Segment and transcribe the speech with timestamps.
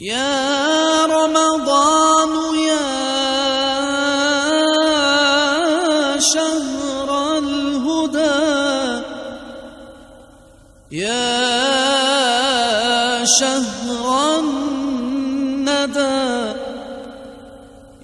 [0.00, 2.86] يا رمضان يا
[6.20, 9.02] شهر الهدى
[10.92, 11.24] يا
[13.24, 14.04] شهر
[14.40, 16.22] الندى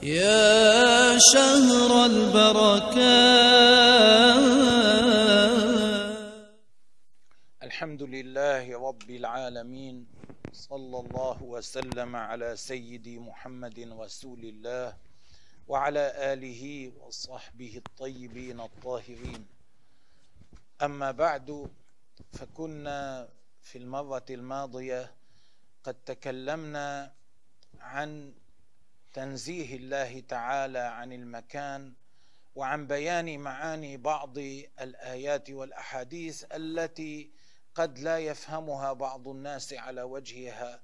[0.02, 2.98] يا شهر البركات.
[7.62, 10.17] الحمد لله رب العالمين.
[10.68, 14.96] صلى الله وسلم على سيدي محمد رسول الله
[15.68, 19.46] وعلى آله وصحبه الطيبين الطاهرين.
[20.82, 21.70] أما بعد
[22.32, 23.28] فكنا
[23.62, 25.14] في المرة الماضية
[25.84, 27.12] قد تكلمنا
[27.80, 28.34] عن
[29.14, 31.92] تنزيه الله تعالى عن المكان
[32.54, 34.38] وعن بيان معاني بعض
[34.80, 37.30] الآيات والأحاديث التي
[37.78, 40.82] قد لا يفهمها بعض الناس على وجهها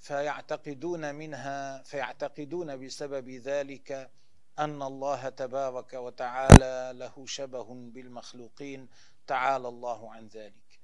[0.00, 4.10] فيعتقدون منها فيعتقدون بسبب ذلك
[4.58, 8.88] أن الله تبارك وتعالى له شبه بالمخلوقين
[9.26, 10.80] تعالى الله عن ذلك.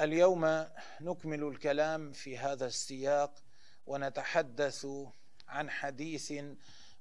[0.00, 0.66] اليوم
[1.00, 3.42] نكمل الكلام في هذا السياق
[3.86, 4.86] ونتحدث
[5.48, 6.32] عن حديث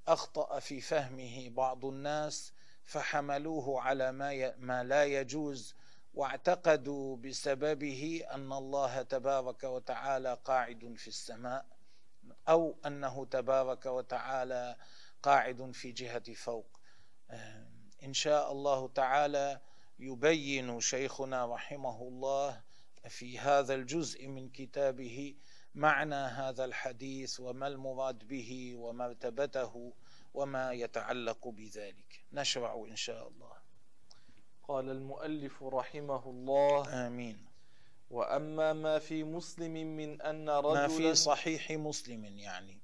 [0.08, 2.54] أخطأ في فهمه بعض الناس
[2.86, 5.76] فحملوه على ما ما لا يجوز
[6.16, 11.66] واعتقدوا بسببه أن الله تبارك وتعالى قاعد في السماء
[12.50, 14.76] أو أنه تبارك وتعالى
[15.24, 16.80] قاعد في جهة فوق.
[18.04, 19.62] إن شاء الله تعالى
[20.00, 22.62] يبين شيخنا رحمه الله
[23.08, 25.36] في هذا الجزء من كتابه
[25.76, 29.94] معنى هذا الحديث وما المراد به ومرتبته
[30.34, 32.26] وما يتعلق بذلك.
[32.32, 33.66] نشرع إن شاء الله.
[34.68, 37.08] قال المؤلف رحمه الله.
[37.08, 37.46] آمين.
[38.10, 42.82] وأما ما في مسلم من أن رجلا ما في صحيح مسلم يعني.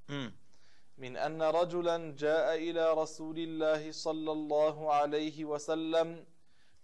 [0.98, 6.26] من أن رجلا جاء إلى رسول الله صلى الله عليه وسلم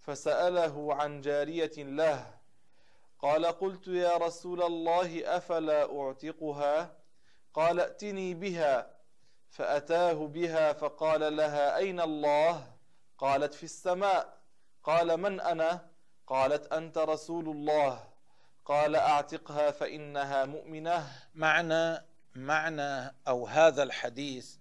[0.00, 2.38] فسأله عن جارية له.
[3.18, 6.96] قال قلت يا رسول الله أفلا أعتقها؟
[7.54, 8.98] قال ائتني بها.
[9.50, 12.72] فأتاه بها فقال لها أين الله؟
[13.18, 14.37] قالت في السماء.
[14.84, 15.90] قال من أنا؟
[16.26, 18.08] قالت أنت رسول الله.
[18.64, 21.08] قال أعتقها فإنها مؤمنة.
[21.34, 24.56] معنى معنى أو هذا الحديث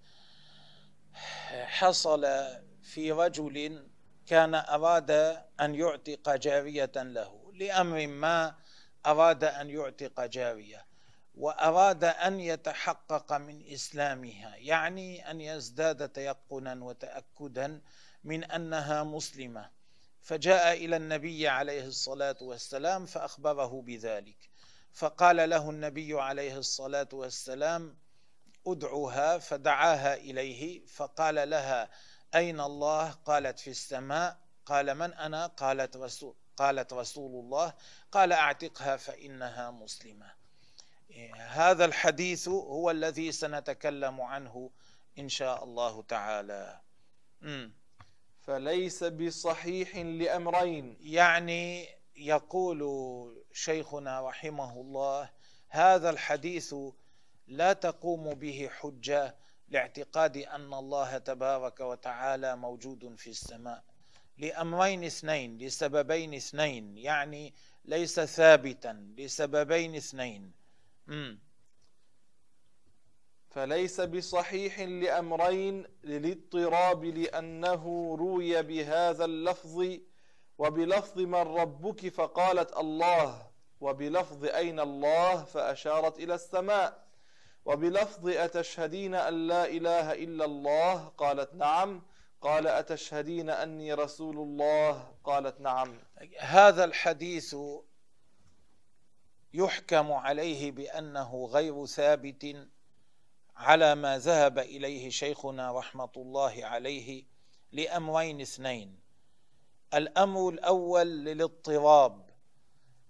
[1.52, 2.28] حصل
[2.84, 3.88] في رجل
[4.26, 5.12] كان أراد
[5.60, 7.52] أن يعتق جارية له.
[7.54, 8.56] لأمر ما
[9.06, 10.86] أراد أن يعتق جارية
[11.36, 17.82] وأراد أن يتحقق من إسلامها يعني أن يزداد تيقنا وتأكدا
[18.24, 19.77] من أنها مسلمة.
[20.28, 24.50] فجاء إلى النبي عليه الصلاة والسلام فأخبره بذلك.
[24.94, 27.98] فقال له النبي عليه الصلاة والسلام
[28.68, 31.90] ادعها فدعاها إليه فقال لها
[32.36, 34.38] أين الله؟ قالت في السماء.
[34.66, 37.74] قال من أنا؟ قالت رسول قالت رسول الله.
[38.12, 40.32] قال أعتقها فإنها مسلمة.
[41.38, 44.72] هذا الحديث هو الذي سنتكلم عنه
[45.20, 46.82] إن شاء الله تعالى.
[47.42, 47.70] م.
[48.48, 50.98] فليس بصحيح لأمرين.
[51.02, 52.82] يعني يقول
[53.52, 55.30] شيخنا رحمه الله
[55.70, 56.76] هذا الحديث
[57.48, 59.36] لا تقوم به حجة
[59.70, 63.84] لاعتقاد أن الله تبارك وتعالى موجود في السماء.
[64.38, 67.54] لأمرين اثنين لسببين اثنين يعني
[67.86, 70.52] ليس ثابتا لسببين اثنين.
[71.08, 71.40] مم.
[73.50, 79.84] فليس بصحيح لأمرين للاضطراب لأنه روي بهذا اللفظ
[80.58, 83.48] وبلفظ من ربك فقالت الله
[83.82, 87.08] وبلفظ أين الله؟ فأشارت إلى السماء.
[87.66, 92.02] وبلفظ أتشهدين أن لا إله إلا الله؟ قالت نعم.
[92.42, 96.00] قال أتشهدين أني رسول الله؟ قالت نعم.
[96.40, 97.56] هذا الحديث
[99.54, 102.68] يحكم عليه بأنه غير ثابت
[103.58, 107.24] على ما ذهب إليه شيخنا رحمة الله عليه
[107.72, 109.00] لأمرين اثنين.
[109.94, 112.30] الأمر الأول للاضطراب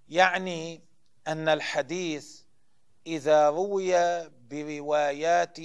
[0.09, 0.81] يعني
[1.27, 2.41] أن الحديث
[3.07, 3.93] إذا روي
[4.29, 5.57] بروايات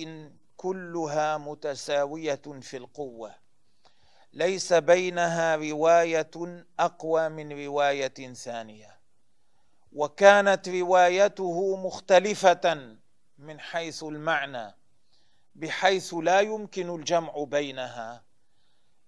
[0.57, 3.35] كلها متساوية في القوة
[4.33, 8.99] ليس بينها رواية أقوى من رواية ثانية.
[9.93, 12.97] وكانت روايته مختلفة
[13.43, 14.75] من حيث المعنى
[15.55, 18.25] بحيث لا يمكن الجمع بينها.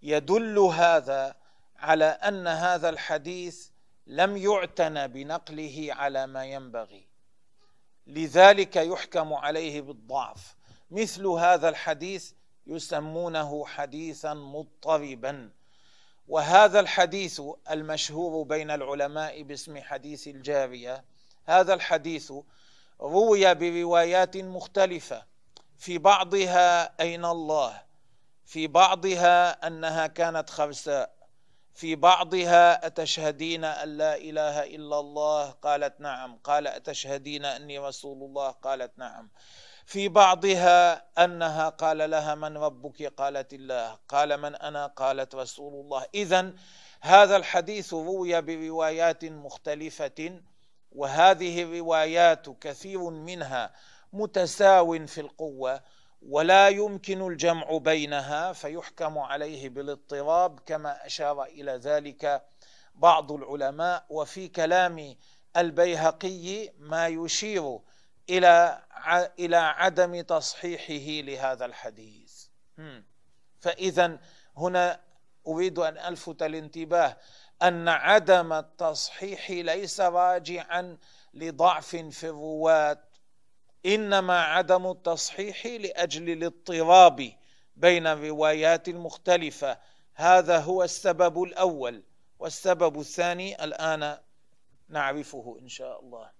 [0.02, 1.36] يدل هذا
[1.76, 3.68] على أن هذا الحديث
[4.06, 7.06] لم يعتن بنقله على ما ينبغي.
[8.06, 10.56] لذلك يحكم عليه بالضعف.
[10.90, 12.32] مثل هذا الحديث
[12.66, 15.50] يسمونه حديثا مضطربا.
[16.28, 17.40] وهذا الحديث
[17.70, 21.04] المشهور بين العلماء باسم حديث الجارية
[21.44, 22.32] هذا الحديث
[23.00, 25.22] روي بروايات مختلفة.
[25.78, 27.82] في بعضها أين الله؟
[28.44, 31.14] في بعضها أنها كانت خرساء
[31.74, 36.38] في بعضها أتشهدين أن لا إله إلا الله؟ قالت نعم.
[36.44, 39.30] قال أتشهدين أني رسول الله؟ قالت نعم.
[39.86, 43.98] في بعضها أنها قال لها من ربك؟ قالت الله.
[44.08, 46.06] قال من أنا؟ قالت رسول الله.
[46.14, 46.52] إذا
[47.00, 50.40] هذا الحديث روي بروايات مختلفة
[50.94, 53.72] وهذه الروايات كثير منها
[54.12, 55.80] متساو في القوة
[56.22, 62.44] ولا يمكن الجمع بينها فيحكم عليه بالاضطراب كما أشار إلى ذلك
[62.94, 64.04] بعض العلماء.
[64.08, 65.16] وفي كلام
[65.56, 67.78] البيهقي ما يشير
[68.30, 68.82] إلى
[69.38, 72.46] إلى عدم تصحيحه لهذا الحديث.
[73.60, 74.18] فاذا
[74.56, 75.00] هنا
[75.46, 77.16] أريد أن ألفت الانتباه
[77.64, 80.98] أن عدم التصحيح ليس راجعا
[81.34, 82.98] لضعف في الرواة
[83.86, 87.32] إنما عدم التصحيح لأجل الاضطراب
[87.76, 89.78] بين الروايات المختلفة.
[90.14, 92.02] هذا هو السبب الأول.
[92.38, 94.18] والسبب الثاني الآن
[94.88, 96.30] نعرفه إن شاء الله.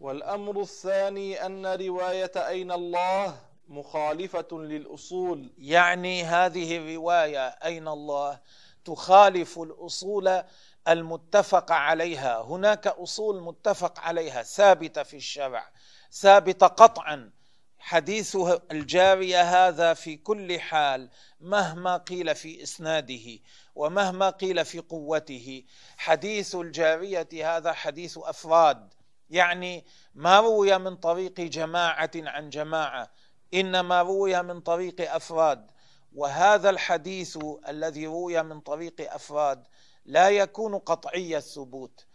[0.00, 5.52] والأمر الثاني أن رواية أين الله مخالفة للأصول.
[5.58, 8.40] يعني هذه الرواية أين الله؟
[8.84, 10.42] تخالف الأصول
[10.88, 12.42] المتفق عليها.
[12.42, 15.70] هناك أصول متفق عليها ثابتة في الشرع
[16.12, 17.30] ثابتة قطعا.
[17.78, 18.36] حديث
[18.70, 21.10] الجارية هذا في كل حال
[21.40, 23.38] مهما قيل في إسناده
[23.74, 25.64] ومهما قيل في قوته.
[25.96, 28.94] حديث الجارية هذا حديث أفراد
[29.30, 29.84] يعني
[30.14, 33.10] ما روي من طريق جماعة عن جماعة
[33.54, 35.70] إنما روي من طريق أفراد.
[36.14, 39.66] وهذا الحديث الذي روي من طريق أفراد
[40.04, 42.06] لا يكون قطعي الثبوت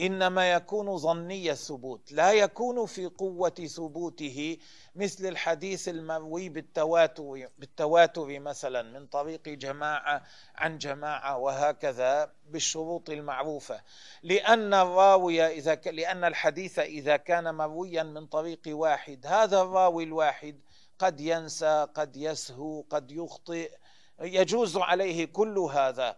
[0.00, 4.58] إنما يكون ظني الثبوت لا يكون في قوة ثبوته
[4.94, 10.22] مثل الحديث المروي بالتواتر بالتواتر مثلا من طريق جماعة
[10.54, 13.80] عن جماعة وهكذا بالشروط المعروفة
[14.22, 15.74] لأن الراوي إذا.
[15.74, 20.60] لأن الحديث إذا كان مرويا من طريق واحد هذا الراوي الواحد
[20.98, 23.72] قد ينسى قد يسهو قد يخطئ
[24.20, 26.16] يجوز عليه كل هذا.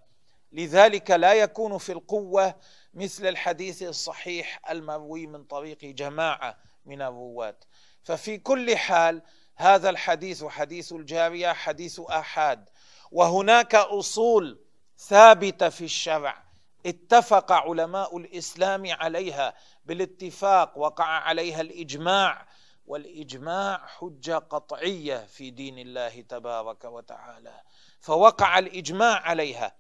[0.53, 2.55] لذلك لا يكون في القوة
[2.95, 7.57] مثل الحديث الصحيح المروي من طريق جماعة من الرواة.
[8.03, 9.23] ففي كل حال
[9.57, 12.69] هذا الحديث حديث الجارية حديث احاد
[13.13, 14.59] وهناك أصول
[14.99, 16.45] ثابتة في الشرع
[16.87, 22.47] اتفق علماء الإسلام عليها بالاتفاق وقع عليها الإجماع
[22.87, 27.61] والإجماع حجة قطعية في دين الله تبارك وتعالى.
[28.01, 29.77] فوقع الإجماع عليها.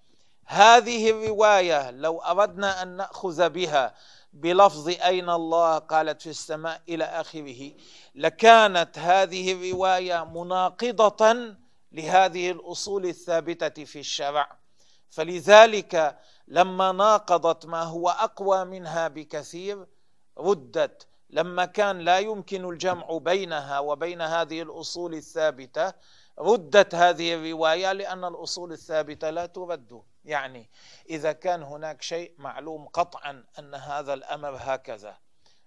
[0.47, 3.95] هذه الرواية لو أردنا أن نأخذ بها
[4.33, 7.73] بلفظ أين الله قالت في السماء إلى آخره
[8.15, 11.55] لكانت هذه الرواية مناقضة
[11.93, 14.59] لهذه الأصول الثابتة في الشرع.
[15.11, 16.19] فلذلك
[16.49, 19.87] لما ناقضت ما هو أقوى منها بكثير
[20.39, 25.93] ردت لما كان لا يمكن الجمع بينها وبين هذه الأصول الثابتة
[26.39, 30.03] ردت هذه الرواية لأن الأصول الثابتة لا ترد.
[30.25, 30.71] يعني
[31.11, 35.19] إذا كان هناك شيء معلوم قطعا أن هذا الأمر هكذا.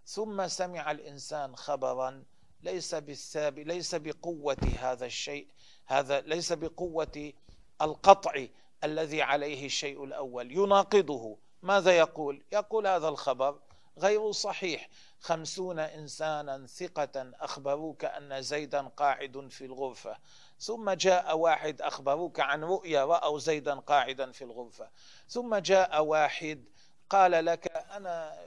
[0.05, 2.23] ثم سمع الإنسان خبرا
[2.61, 5.47] ليس بالثابت ليس بقوة هذا الشيء
[5.85, 7.33] هذا ليس بقوة
[7.81, 8.45] القطع
[8.83, 11.37] الذي عليه الشيء الأول يناقضه.
[11.61, 13.59] ماذا يقول؟ يقول هذا الخبر
[13.99, 14.89] غير صحيح.
[15.19, 20.17] خمسون إنسانا ثقة أخبروك أن زيدا قاعد في الغرفة.
[20.59, 24.89] ثم جاء واحد أخبروك عن رؤيا رأوا زيدا قاعدا في الغرفة.
[25.27, 26.65] ثم جاء واحد
[27.09, 28.39] قال لك أنا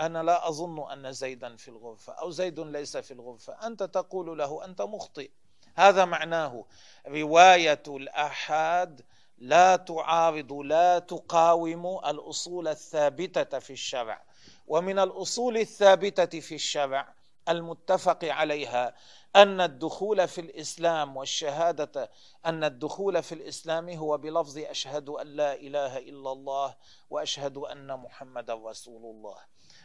[0.00, 3.66] أنا لا أظن أن زيدا في الغرفة أو زيد ليس في الغرفة.
[3.66, 5.30] أنت تقول له أنت مخطئ.
[5.76, 6.64] هذا معناه
[7.06, 9.04] رواية الآحاد
[9.38, 14.22] لا تعارض لا تقاوم الأصول الثابتة في الشرع.
[14.66, 17.14] ومن الأصول الثابتة في الشرع
[17.48, 18.94] المتفق عليها
[19.36, 22.10] أن الدخول في الإسلام والشهادة
[22.46, 26.74] أن الدخول في الإسلام هو بلفظ أشهد أن لا إله إلا الله
[27.10, 29.36] وأشهد أن محمدا رسول الله.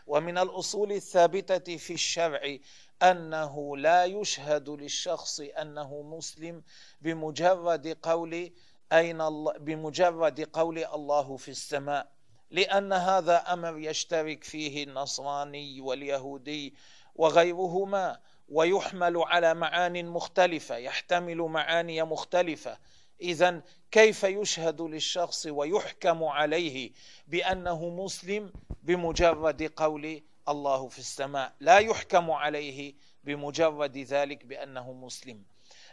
[0.08, 2.58] ومن الأصول الثابتة في الشرع
[3.04, 6.64] أنه لا يشهد للشخص أنه مسلم
[7.02, 8.52] بمجرد قول
[8.94, 12.19] أين الله بمجرد قول الله في السماء.
[12.52, 16.74] لأن هذا أمر يشترك فيه النصراني واليهودي
[17.16, 22.78] وغيرهما ويحمل على معان مختلفة يحتمل معاني مختلفة.
[23.22, 26.92] اذا كيف يشهد للشخص ويحكم عليه
[27.28, 28.54] بأنه مسلم
[28.84, 35.44] بمجرد قول الله في السماء؟ لا يحكم عليه بمجرد ذلك بأنه مسلم.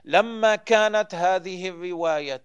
[0.04, 2.44] لما كانت هذه الرواية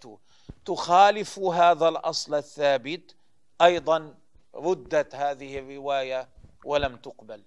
[0.65, 3.15] تخالف هذا الأصل الثابت
[3.61, 4.15] أيضا
[4.55, 6.29] ردت هذه الرواية
[6.65, 7.43] ولم تقبل.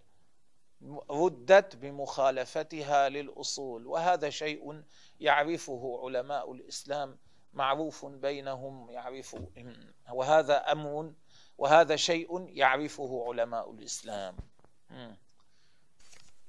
[1.10, 4.82] ردت بمخالفتها للأصول وهذا شيء
[5.20, 7.18] يعرفه علماء الإسلام
[7.52, 9.36] معروف بينهم يعرف
[10.12, 11.12] وهذا أمر
[11.58, 14.36] وهذا شيء يعرفه علماء الإسلام.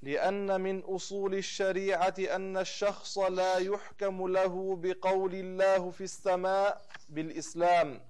[0.02, 8.02] لأن من أصول الشريعة أن الشخص لا يحكم له بقول الله في السماء بالإسلام.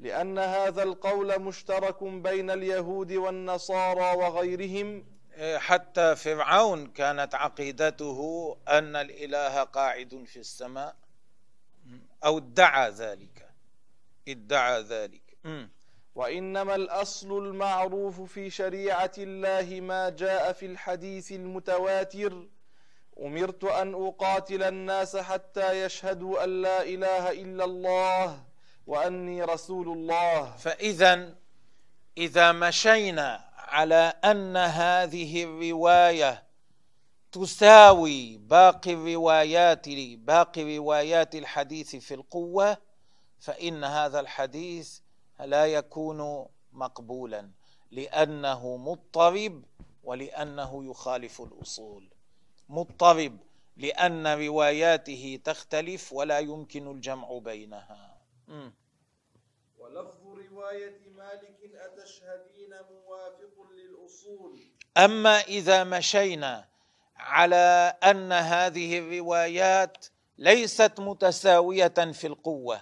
[0.00, 5.06] لأن هذا القول مشترك بين اليهود والنصارى وغيرهم.
[5.36, 8.20] إيه، حتى فرعون كانت عقيدته
[8.68, 10.96] أن الإله قاعد في السماء.
[12.24, 13.48] أو ادعى ذلك.
[14.28, 15.22] ادعى ذلك.
[16.14, 22.48] وإنما الأصل المعروف في شريعة الله ما جاء في الحديث المتواتر.
[23.20, 28.44] أمرت أن أقاتل الناس حتى يشهدوا أن لا إله إلا الله.
[28.86, 31.34] وأني رسول الله فإذا
[32.18, 36.46] إذا مشينا على أن هذه الرواية
[37.32, 39.88] تساوي باقي الروايات
[40.18, 42.78] باقي روايات الحديث في القوة
[43.38, 44.98] فإن هذا الحديث
[45.40, 47.50] لا يكون مقبولا
[47.90, 49.62] لأنه مضطرب
[50.04, 52.08] ولأنه يخالف الأصول
[52.68, 53.38] مضطرب
[53.76, 58.15] لأن رواياته تختلف ولا يمكن الجمع بينها.
[59.78, 64.58] ولفظ رواية مالك أتشهدين موافق للأصول؟
[64.96, 66.68] أما إذا مشينا
[67.16, 70.06] على أن هذه الروايات
[70.38, 72.80] ليست متساوية في القوة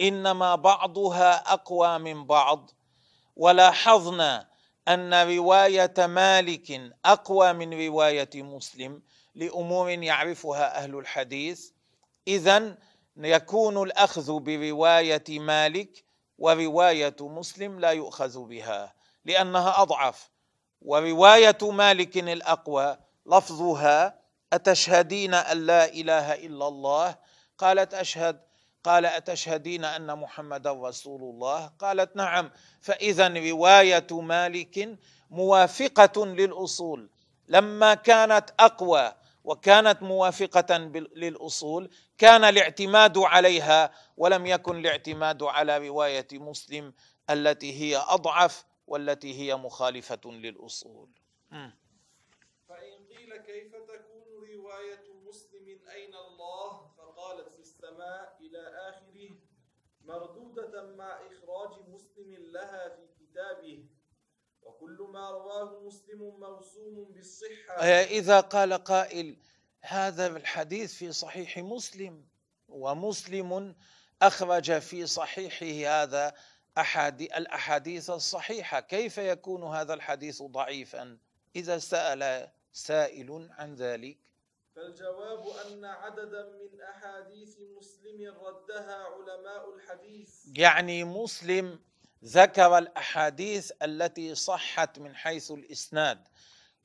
[0.00, 2.70] إنما بعضها أقوى من بعض
[3.36, 4.48] ولاحظنا
[4.88, 9.02] أن رواية مالك أقوى من رواية مسلم
[9.34, 11.70] لأمور يعرفها أهل الحديث.
[12.28, 12.76] اذا
[13.16, 16.04] يكون الأخذ برواية مالك
[16.38, 20.30] ورواية مسلم لا يؤخذ بها لأنها أضعف.
[20.80, 24.20] ورواية مالك الأقوى لفظها
[24.52, 27.18] أتشهدين أن لا إله إلا الله؟
[27.58, 28.40] قالت أشهد.
[28.84, 32.50] قال أتشهدين أن محمد رسول الله؟ قالت نعم.
[32.80, 34.98] فإذا رواية مالك
[35.30, 37.10] موافقة للأصول.
[37.48, 39.12] لما كانت أقوى
[39.44, 40.78] وكانت موافقة
[41.14, 46.94] للأصول كان الاعتماد عليها ولم يكن الاعتماد على رواية مسلم
[47.30, 51.08] التي هي أضعف والتي هي مخالفة للأصول.
[52.68, 59.30] فإن قيل كيف تكون رواية مسلم أين الله؟ فقالت في السماء إلى آخره
[60.04, 63.84] مردودة مع إخراج مسلم لها في كتابه.
[64.80, 67.84] وكل ما رواه مسلم موسوم بالصحة.
[68.02, 69.36] إذا قال قائل
[69.80, 72.24] هذا الحديث في صحيح مسلم
[72.68, 73.74] ومسلم
[74.22, 76.34] أخرج في صحيحه هذا
[76.78, 78.80] أحادي الأحاديث الصحيحة.
[78.80, 81.18] كيف يكون هذا الحديث ضعيفا؟
[81.56, 84.18] إذا سأل سائل عن ذلك.
[84.76, 90.30] فالجواب أن عددا من أحاديث مسلم ردها علماء الحديث.
[90.56, 91.78] يعني مسلم
[92.24, 96.28] ذكر الأحاديث التي صحت من حيث الإسناد.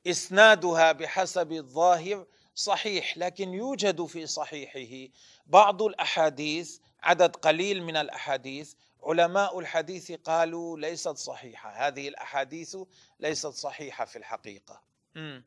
[0.06, 5.12] إسنادها بحسب الظاهر صحيح لكن يوجد في صحيحه
[5.46, 8.74] بعض الأحاديث عدد قليل من الأحاديث.
[9.02, 12.76] علماء الحديث قالوا ليست صحيحة هذه الأحاديث
[13.20, 14.82] ليست صحيحة في الحقيقة.
[15.14, 15.40] م.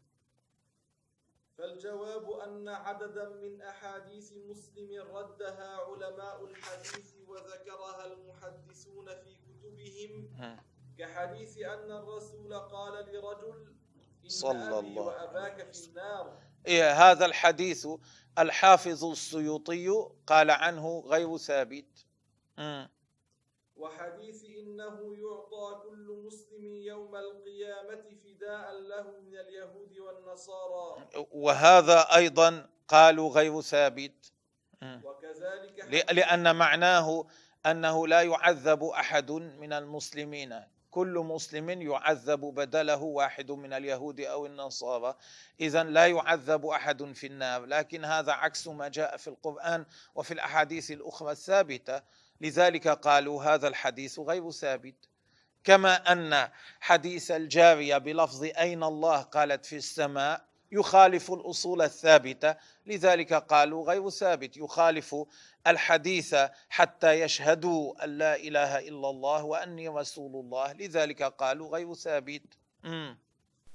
[1.59, 9.35] فالجواب أن عددا من أحاديث مسلم ردها علماء الحديث وذكرها المحدثون في
[9.69, 10.57] كتبهم
[10.97, 13.75] كحديث أن الرسول قال لرجل
[14.23, 16.37] إن صلى الله وأباك في النار.
[16.67, 17.87] إيه هذا الحديث
[18.39, 19.89] الحافظ السيوطي
[20.27, 22.05] قال عنه غير ثابت.
[23.75, 31.07] وحديث إنه يعطى كل مسلم يوم القيامة فداء له من اليهود والنصارى.
[31.31, 34.33] وهذا أيضا قالوا غير ثابت.
[35.03, 37.27] وكذلك لأن معناه
[37.71, 40.63] أنه لا يعذب أحد من المسلمين.
[40.91, 45.15] كل مسلم يعذب بدله واحد من اليهود أو النصارى.
[45.59, 47.65] اذا لا يعذب أحد في النار.
[47.65, 49.85] لكن هذا عكس ما جاء في القرآن
[50.15, 52.01] وفي الأحاديث الأخرى الثابتة.
[52.41, 55.09] لذلك قالوا هذا الحديث غير ثابت.
[55.63, 56.49] كما أن
[56.79, 62.55] حديث الجارية بلفظ أين الله قالت في السماء يخالف الأصول الثابتة.
[62.85, 65.15] لذلك قالوا غير ثابت يخالف
[65.67, 66.35] الحديث
[66.69, 70.73] حتى يشهدوا أن لا إله إلا الله وأني رسول الله.
[70.73, 72.43] لذلك قالوا غير ثابت.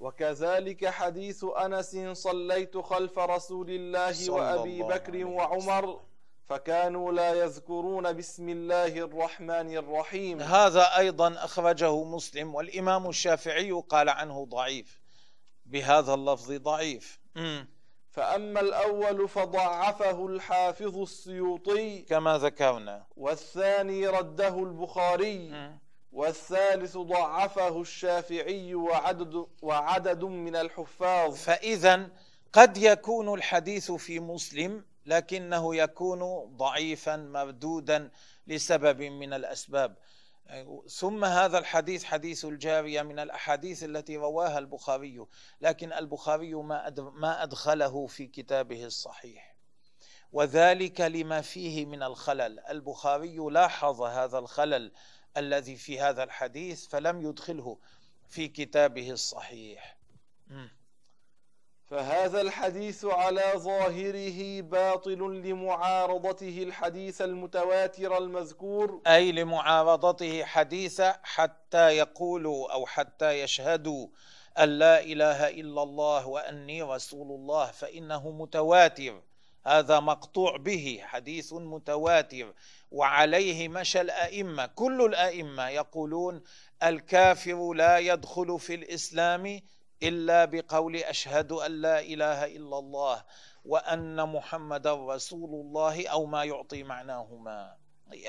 [0.01, 6.01] وكذلك حديث أنس صليت خلف رسول الله وأبي بكر وعمر
[6.49, 10.41] فكانوا لا يذكرون بسم الله الرحمن الرحيم.
[10.41, 15.04] هذا أيضا أخرجه مسلم والإمام الشافعي قال عنه ضعيف.
[15.75, 17.21] بهذا اللفظ ضعيف.
[18.11, 22.03] فأما الأول فضعفه الحافظ السيوطي.
[22.03, 23.07] كما ذكرنا.
[23.17, 25.71] والثاني رده البخاري.
[26.13, 31.35] والثالث ضعفه الشافعي وعدد, وعدد من الحفاظ.
[31.35, 32.09] فإذا
[32.53, 36.21] قد يكون الحديث في مسلم لكنه يكون
[36.57, 38.11] ضعيفا مردودا
[38.47, 39.97] لسبب من الأسباب.
[40.89, 45.27] ثم هذا الحديث حديث الجارية من الأحاديث التي رواها البخاري
[45.61, 49.57] لكن البخاري ما أدخله في كتابه الصحيح.
[50.33, 52.61] وذلك لما فيه من الخلل.
[52.61, 54.93] البخاري لاحظ هذا الخلل
[55.37, 57.79] الذي في هذا الحديث فلم يدخله
[58.29, 59.99] في كتابه الصحيح.
[61.87, 69.03] فهذا الحديث على ظاهره باطل لمعارضته الحديث المتواتر المذكور.
[69.07, 74.09] أي لمعارضته حديث حتى يقولوا أو حتى يشهدوا
[74.59, 79.23] أن لا إله إلا الله وأني رسول الله فإنه متواتر.
[79.67, 82.55] هذا مقطوع به حديث متواتر.
[82.91, 86.43] وعليه مشى الأئمة كل الأئمة يقولون
[86.83, 89.61] الكافر لا يدخل في الإسلام
[90.09, 93.25] إلا بقول أشهد أن لا إله إلا الله
[93.65, 97.77] وأن محمدا رسول الله أو ما يعطي معناهما.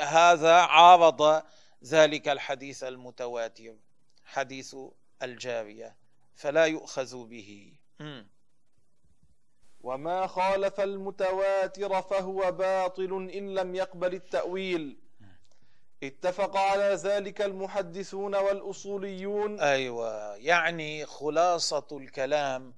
[0.02, 1.44] هذا عارض
[1.84, 3.76] ذلك الحديث المتواتر
[4.24, 4.76] حديث
[5.24, 5.98] الجارية
[6.34, 7.80] فلا يؤخذ به.
[9.82, 15.05] وما خالف المتواتر فهو باطل إن لم يقبل التأويل.
[16.04, 19.60] اتفق على ذلك المحدثون والأصوليون.
[19.60, 22.74] أيوة يعني خلاصة الكلام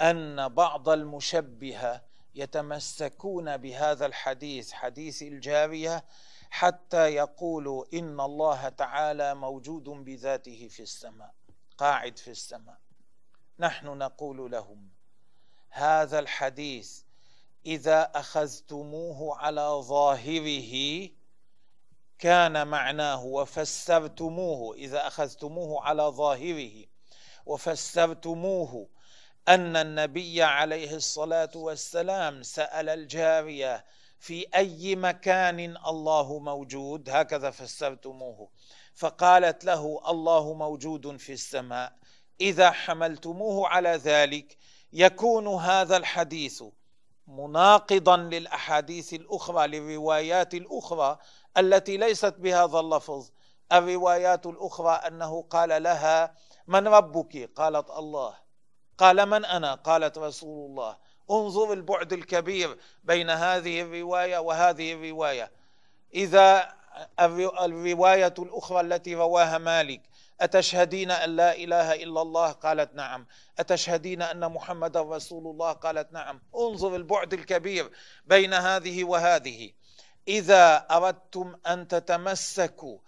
[0.00, 2.02] أن بعض المشبهة
[2.34, 6.04] يتمسكون بهذا الحديث حديث الجارية
[6.50, 11.34] حتى يقولوا إن الله تعالى موجود بذاته في السماء
[11.78, 12.78] قاعد في السماء.
[13.58, 14.88] نحن نقول لهم
[15.70, 17.02] هذا الحديث
[17.66, 21.08] إذا أخذتموه على ظاهره
[22.24, 26.84] كان معناه وفسرتموه إذا أخذتموه على ظاهره
[27.46, 28.88] وفسرتموه
[29.48, 33.84] أن النبي عليه الصلاة والسلام سأل الجارية
[34.18, 38.48] في أي مكان الله موجود هكذا فسرتموه.
[38.94, 41.92] فقالت له الله موجود في السماء.
[42.40, 44.56] إذا حملتموه على ذلك
[44.92, 46.62] يكون هذا الحديث
[47.26, 51.18] مناقضا للأحاديث الأخرى للروايات الأخرى
[51.58, 53.30] التي ليست بهذا اللفظ.
[53.72, 56.34] الروايات الأخرى أنه قال لها
[56.66, 58.34] من ربك؟ قالت الله.
[58.98, 60.96] قال من أنا؟ قالت رسول الله.
[61.30, 65.52] انظر البعد الكبير بين هذه الرواية وهذه الرواية.
[66.14, 66.74] إذا
[67.20, 70.02] الرواية الأخرى التي رواها مالك
[70.40, 73.26] أتشهدين أن لا إله إلا الله؟ قالت نعم.
[73.58, 76.42] أتشهدين أن محمد رسول الله؟ قالت نعم.
[76.56, 77.90] انظر البعد الكبير
[78.24, 79.72] بين هذه وهذه.
[80.28, 82.98] إذا أردتم أن تتمسكوا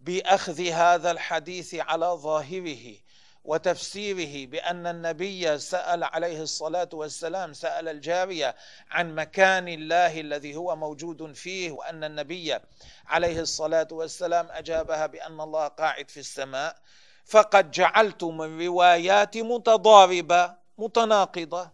[0.00, 2.96] بأخذ هذا الحديث على ظاهره
[3.44, 8.56] وتفسيره بأن النبي سأل عليه الصلاة والسلام سأل الجارية
[8.90, 12.58] عن مكان الله الذي هو موجود فيه وأن النبي
[13.06, 16.76] عليه الصلاة والسلام أجابها بأن الله قاعد في السماء.
[17.24, 21.70] فقد جعلتم الروايات متضاربة متناقضة.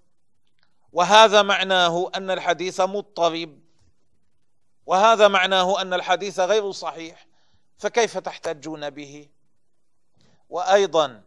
[0.93, 3.62] وهذا معناه أن الحديث مضطرب.
[4.87, 7.27] وهذا معناه أن الحديث غير صحيح
[7.79, 9.29] فكيف تحتجون به؟
[10.49, 11.23] وأيضا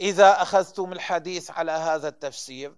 [0.00, 2.74] إذا أخذتم الحديث على هذا التفسير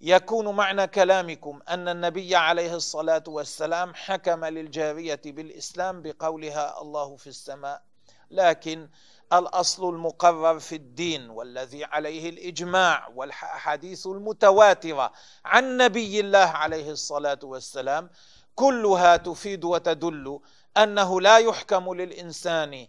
[0.00, 7.82] يكون معنى كلامكم أن النبي عليه الصلاة والسلام حكم للجارية بالإسلام بقولها الله في السماء
[8.30, 8.88] لكن
[9.32, 15.12] الأصل المقرر في الدين والذي عليه الإجماع والأحاديث المتواترة
[15.44, 18.10] عن نبي الله عليه الصلاة والسلام
[18.54, 20.40] كلها تفيد وتدل
[20.76, 22.86] أنه لا يحكم للإنسان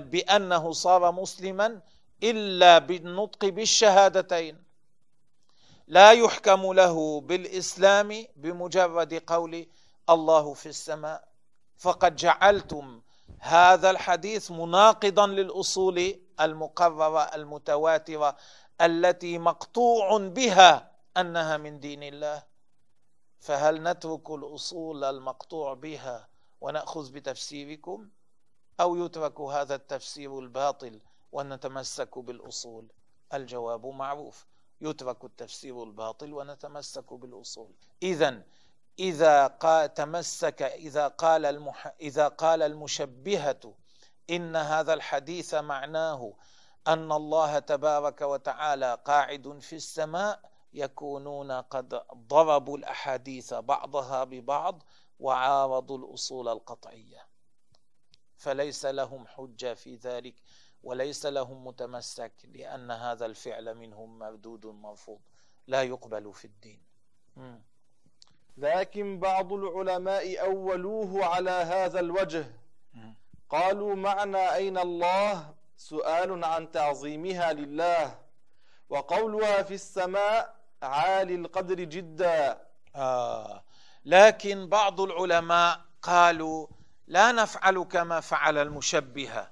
[0.00, 1.80] بأنه صار مسلما
[2.22, 4.64] إلا بالنطق بالشهادتين.
[5.88, 9.66] لا يحكم له بالإسلام بمجرد قول
[10.10, 11.24] الله في السماء.
[11.78, 13.00] فقد جعلتم
[13.38, 18.36] هذا الحديث مناقضا للأصول المقررة المتواترة
[18.80, 22.49] التي مقطوع بها أنها من دين الله.
[23.40, 26.28] فهل نترك الأصول المقطوع بها
[26.60, 28.08] ونأخذ بتفسيركم؟
[28.80, 31.00] أو يترك هذا التفسير الباطل
[31.32, 32.92] ونتمسك بالأصول؟
[33.34, 34.46] الجواب معروف.
[34.80, 37.72] يترك التفسير الباطل ونتمسك بالأصول.
[38.02, 38.42] إذا
[38.98, 43.74] إذا قال تمسك إذا قال المح إذا قال المشبهة
[44.30, 46.32] إن هذا الحديث معناه
[46.88, 54.82] أن الله تبارك وتعالى قاعد في السماء يكونون قد ضربوا الأحاديث بعضها ببعض
[55.18, 57.26] وعارضوا الأصول القطعية.
[58.36, 60.34] فليس لهم حجة في ذلك
[60.82, 65.20] وليس لهم متمسك لأن هذا الفعل منهم مردود مرفوض
[65.66, 66.82] لا يقبل في الدين.
[68.56, 72.52] لكن بعض العلماء أولوه على هذا الوجه.
[73.48, 78.18] قالوا معنى أين الله؟ سؤال عن تعظيمها لله.
[78.88, 82.66] وقولها في السماء عالي القدر جدا.
[82.96, 83.64] آه.
[84.04, 86.66] لكن بعض العلماء قالوا
[87.06, 89.50] لا نفعل كما فعل المشبهه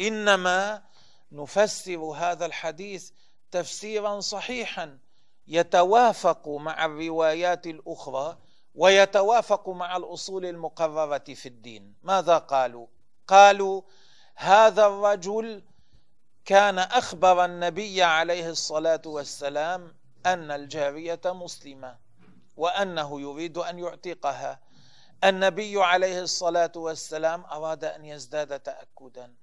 [0.00, 0.82] إنما
[1.32, 3.10] نفسر هذا الحديث
[3.50, 4.98] تفسيرا صحيحا.
[5.48, 8.38] يتوافق مع الروايات الأخرى
[8.74, 11.94] ويتوافق مع الأصول المقررة في الدين.
[12.02, 12.86] ماذا قالوا؟
[13.28, 13.82] قالوا
[14.34, 15.62] هذا الرجل
[16.44, 19.94] كان أخبر النبي عليه الصلاة والسلام
[20.26, 21.98] أن الجارية مسلمة
[22.56, 24.60] وأنه يريد أن يعتقها.
[25.24, 29.34] النبي عليه الصلاة والسلام أراد أن يزداد تاكدا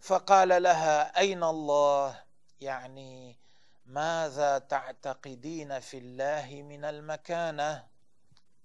[0.00, 2.22] فقال لها أين الله؟
[2.60, 3.38] يعني
[3.86, 7.86] ماذا تعتقدين في الله من المكانة؟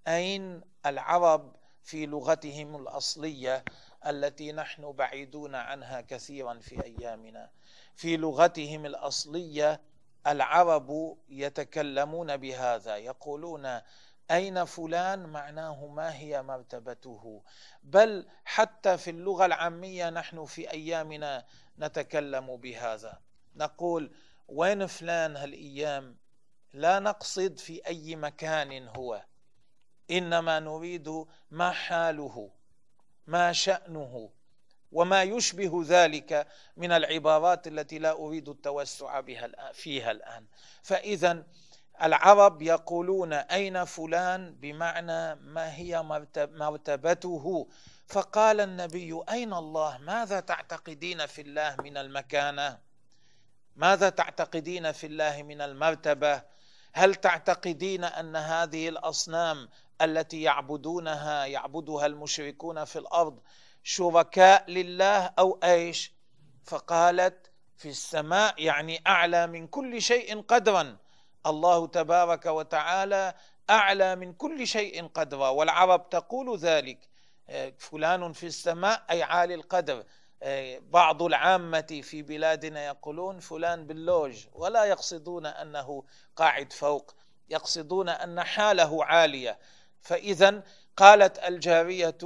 [0.08, 3.63] أين العرب في لغتهم الأصلية
[4.08, 7.49] التي نحن بعيدون عنها كثيرا في أيامنا؟
[7.95, 9.82] في لغتهم الأصلية
[10.27, 13.82] العرب يتكلمون بهذا يقولون
[14.32, 17.43] أين فلان؟ معناه ما هي مرتبته.
[17.84, 21.45] بل حتى في اللغة العامية نحن في أيامنا
[21.80, 23.21] نتكلم بهذا.
[23.56, 24.12] نقول
[24.47, 26.17] وين فلان هالأيام؟
[26.73, 29.25] لا نقصد في أي مكان هو
[30.12, 32.51] إنما نريد ما حاله
[33.27, 34.30] ما شأنه.
[34.91, 36.47] وما يشبه ذلك
[36.78, 40.45] من العبارات التي لا أريد التوسع بها فيها الآن.
[40.84, 41.43] فاذا
[42.02, 46.04] العرب يقولون أين فلان بمعنى ما هي
[46.38, 47.67] مرتبته؟
[48.08, 52.80] فقال النبي أين الله؟ ماذا تعتقدين في الله من المكانة؟
[53.76, 56.41] ماذا تعتقدين في الله من المرتبة؟
[56.93, 59.69] هل تعتقدين أن هذه الأصنام
[60.02, 63.39] التي يعبدونها يعبدها المشركون في الأرض
[63.88, 66.13] شركاء لله أو إيش؟
[66.65, 70.97] فقالت في السماء يعني أعلى من كل شيء قدرا.
[71.45, 73.34] الله تبارك وتعالى
[73.69, 75.50] أعلى من كل شيء قدرا.
[75.50, 77.10] والعرب تقول ذلك.
[77.50, 80.04] آه، فلان في السماء أي عالي القدر.
[80.43, 84.45] آه، بعض العامة في بلادنا يقولون فلان باللوج.
[84.54, 86.04] ولا يقصدون أنه
[86.36, 87.15] قاعد فوق.
[87.50, 89.60] يقصدون أن حاله عالية.
[90.02, 90.63] فإذا
[90.97, 92.17] قالت الجارية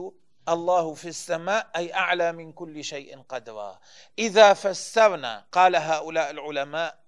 [0.50, 3.80] الله في السماء أي أعلى من كل شيء قدرا.
[4.20, 7.00] إذا فسرنا قال هؤلاء العلماء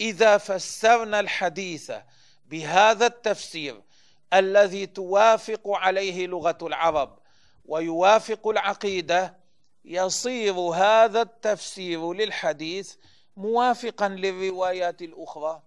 [0.00, 1.92] إذا فسرنا الحديث
[2.46, 3.82] بهذا التفسير
[4.34, 7.18] الذي توافق عليه لغة العرب
[7.64, 9.36] ويوافق العقيدة
[9.84, 12.94] يصير هذا التفسير للحديث
[13.36, 15.62] موافقا للروايات الأخرى.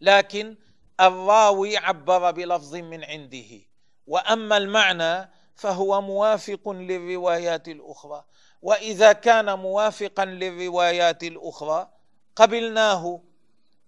[0.00, 0.56] لكن
[1.00, 3.60] الراوي عبر بلفظ من عنده.
[4.06, 8.24] وأما المعنى فهو موافق للروايات الأخرى.
[8.62, 11.90] وإذا كان موافقا للروايات الأخرى
[12.36, 13.20] قبلناه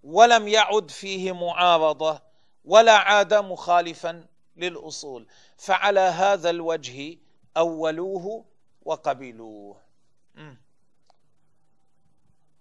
[0.03, 2.21] ولم يعد فيه معارضة
[2.65, 4.25] ولا عاد مخالفا
[4.57, 5.27] للأصول.
[5.57, 7.17] فعلى هذا الوجه
[7.57, 8.45] أولوه
[8.81, 9.85] وقبلوه.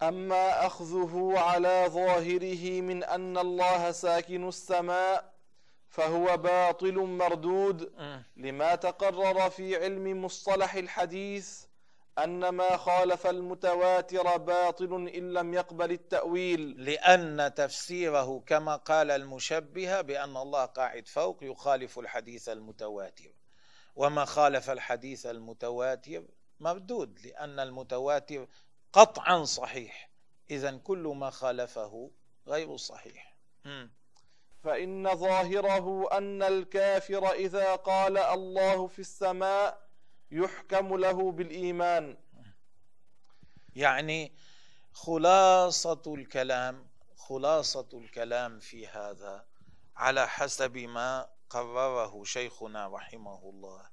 [0.02, 5.33] أما أخذه على ظاهره من أن الله ساكن السماء
[5.94, 7.92] فهو باطل مردود
[8.37, 11.64] لما تقرر في علم مصطلح الحديث
[12.18, 16.85] أن ما خالف المتواتر باطل إن لم يقبل التأويل.
[16.85, 23.33] لأن تفسيره كما قال المشبه بأن الله قاعد فوق يخالف الحديث المتواتر.
[23.96, 26.24] وما خالف الحديث المتواتر
[26.61, 28.46] مردود لأن المتواتر
[28.92, 30.11] قطعا صحيح.
[30.50, 32.11] إذا كل ما خالفه
[32.46, 33.37] غير صحيح.
[34.64, 39.88] فإن ظاهره أن الكافر إذا قال الله في السماء
[40.31, 42.16] يحكم له بالإيمان.
[43.77, 44.33] يعني
[44.92, 49.44] خلاصة الكلام خلاصة الكلام في هذا
[49.96, 53.87] على حسب ما قرره شيخنا رحمه الله.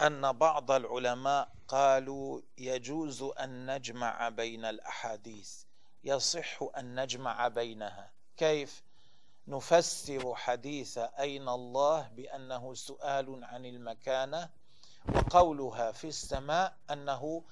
[0.00, 5.62] أن بعض العلماء قالوا يجوز أن نجمع بين الأحاديث
[6.04, 8.12] يصح أن نجمع بينها.
[8.36, 8.89] كيف؟
[9.50, 14.48] نفسر حديث أين الله بأنه سؤال عن المكانة
[15.14, 17.44] وقولها في السماء أنه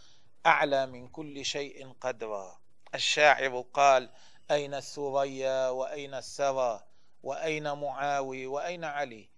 [0.46, 2.58] أعلى من كل شيء قدرا.
[2.94, 4.10] الشاعر قال
[4.50, 6.82] أين الثريا وأين الثرى
[7.22, 9.28] وأين معاوي وأين علي؟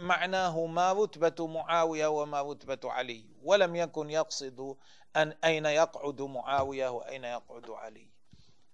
[0.00, 4.76] معناه ما رتبة معاوية وما رتبة علي ولم يكن يقصد
[5.16, 8.08] أن أين يقعد معاوية وأين يقعد علي.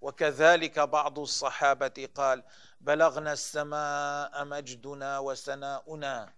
[0.01, 2.43] وكذلك بعض الصحابة قال
[2.81, 6.33] بلغنا السماء مجدنا وسناؤنا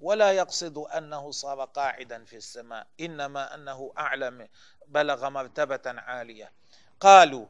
[0.00, 4.48] ولا يقصد أنه صار قاعدا في السماء إنما أنه أعلم
[4.88, 6.52] بلغ مرتبة عالية.
[7.00, 7.46] قالوا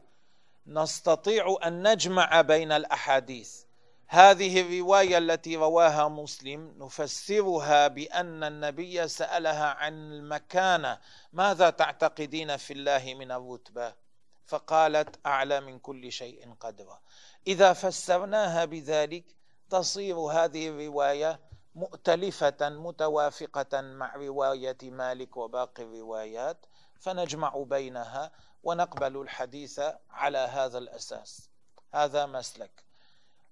[0.66, 3.64] نستطيع أن نجمع بين الأحاديث.
[4.07, 10.98] هذه الرواية التي رواها مسلم نفسرها بأن النبي سألها عن المكانة
[11.33, 14.01] ماذا تعتقدين في الله من الرتبة؟
[14.46, 17.00] فقالت أعلى من كل شيء قدرا.
[17.46, 19.24] إذا فسرناها بذلك
[19.70, 21.40] تصير هذه الرواية
[21.74, 26.66] مؤتلفة متوافقة مع رواية مالك وباقي الروايات
[27.00, 31.50] فنجمع بينها ونقبل الحديث على هذا الأساس.
[31.94, 32.85] هذا مسلك.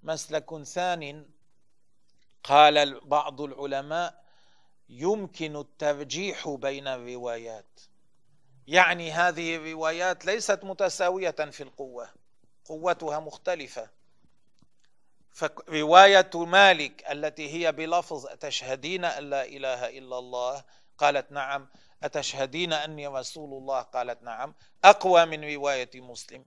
[0.03, 1.29] مسلك ثان
[2.45, 4.25] قال بعض العلماء
[4.89, 7.81] يمكن الترجيح بين الروايات.
[8.71, 12.11] يعني هذه الروايات ليست متساوية في القوة
[12.65, 13.91] قوتها مختلفة.
[15.33, 20.65] فرواية مالك التي هي بلفظ أتشهدين أن لا إله إلا الله؟
[20.99, 21.69] قالت نعم.
[22.03, 24.55] أتشهدين أني رسول الله؟ قالت نعم.
[24.85, 26.45] أقوى من رواية مسلم.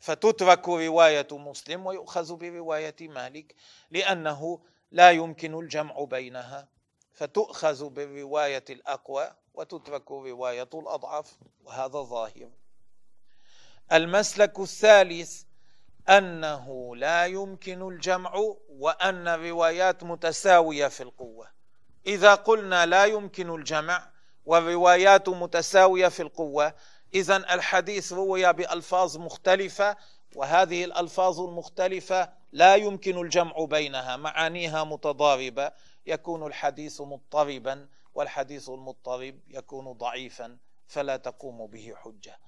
[0.00, 3.54] فتترك رواية مسلم ويؤخذ برواية مالك
[3.90, 6.68] لأنه لا يمكن الجمع بينها.
[7.12, 9.39] فتؤخذ بالرواية الأقوى.
[9.54, 12.50] وتترك رواية الأضعف وهذا ظاهر.
[13.92, 15.42] المسلك الثالث
[16.08, 18.34] أنه لا يمكن الجمع
[18.68, 21.48] وأن الروايات متساوية في القوة.
[22.06, 24.10] إذا قلنا لا يمكن الجمع
[24.46, 26.74] والروايات متساوية في القوة
[27.14, 29.96] إذا الحديث روي بألفاظ مختلفة
[30.36, 35.72] وهذه الألفاظ المختلفة لا يمكن الجمع بينها معانيها متضاربة
[36.06, 37.88] يكون الحديث مضطربا.
[38.14, 42.38] والحديث المضطرب يكون ضعيفا فلا تقوم به حجة.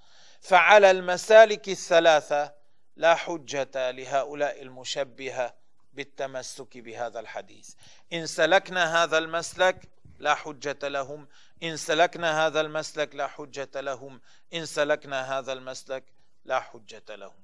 [0.40, 2.55] فعلى المسالك الثلاثة
[2.96, 5.55] لا حجة لهؤلاء المشبهة
[5.92, 7.75] بالتمسك بهذا الحديث.
[8.12, 11.29] إن سلكنا هذا المسلك لا حجة لهم
[11.62, 14.20] إن سلكنا هذا المسلك لا حجة لهم
[14.55, 16.05] إن سلكنا هذا المسلك
[16.44, 17.42] لا حجة لهم.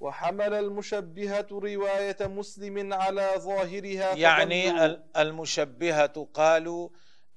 [0.00, 4.70] وحمل المشبهة رواية مسلم على ظاهرها يعني
[5.16, 6.88] المشبهة قالوا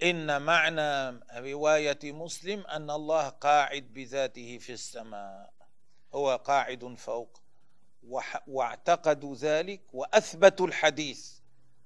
[0.03, 5.53] إن معنى رواية مسلم أن الله قاعد بذاته في السماء.
[6.13, 7.41] هو قاعد فوق.
[8.47, 11.39] واعتقدوا ذلك وأثبتوا الحديث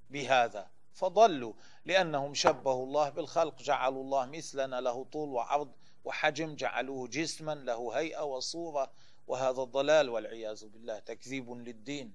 [0.10, 0.70] بهذا.
[0.94, 1.54] فضلوا
[1.86, 5.72] لأنهم شبهوا الله بالخلق جعلوا الله مثلنا له طول وعرض
[6.04, 8.92] وحجم جعلوه جسما له هيئة وصورة
[9.28, 12.14] وهذا الضلال والعياذ بالله تكذيب للدين.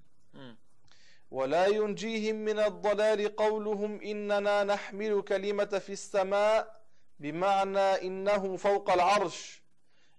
[1.30, 6.82] ولا ينجيهم من الضلال قولهم إننا نحمل كلمة في السماء
[7.18, 9.62] بمعنى إنه فوق العرش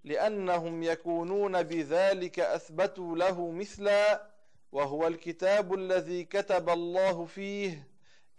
[0.04, 4.28] لأنهم يكونون بذلك أثبتوا له مثلا
[4.72, 7.88] وهو الكتاب الذي كتب الله فيه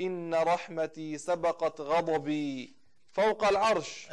[0.02, 2.76] إن رحمتي سبقت غضبي
[3.12, 4.08] فوق العرش.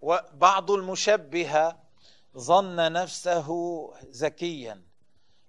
[0.00, 1.85] وبعض المشبهة
[2.38, 3.48] ظن نفسه
[4.04, 4.82] ذكيا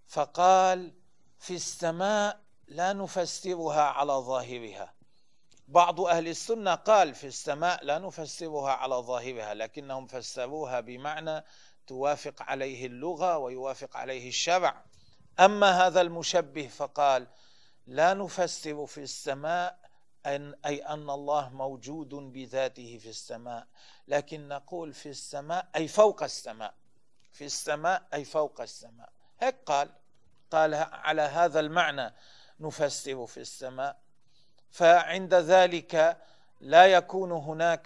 [0.07, 0.93] فقال
[1.39, 4.93] في السماء لا نفسرها على ظاهرها.
[5.67, 11.43] بعض أهل السنة قال في السماء لا نفسرها على ظاهرها لكنهم فسروها بمعنى
[11.87, 14.85] توافق عليه اللغة ويوافق عليه الشرع.
[15.39, 17.27] أما هذا المشبه فقال
[17.87, 19.86] لا نفسر في السماء
[20.27, 23.67] أن أي أن الله موجود بذاته في السماء.
[24.07, 26.73] لكن نقول في السماء أي فوق السماء.
[27.31, 29.09] في السماء أي فوق السماء.
[29.39, 29.89] هيك قال.
[30.51, 32.13] قال على هذا المعنى
[32.59, 33.99] نفسر في السماء.
[34.69, 36.17] فعند ذلك
[36.61, 37.85] لا يكون هناك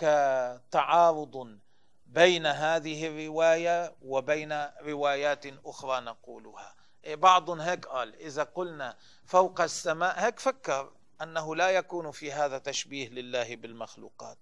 [0.72, 1.60] تعارض
[2.06, 6.76] بين هذه الرواية وبين روايات أخرى نقولها.
[7.08, 8.16] بعض هيك قال.
[8.16, 11.01] إذا قلنا فوق السماء هيك فكر.
[11.24, 14.38] أنه لا يكون في هذا تشبيه لله بالمخلوقات.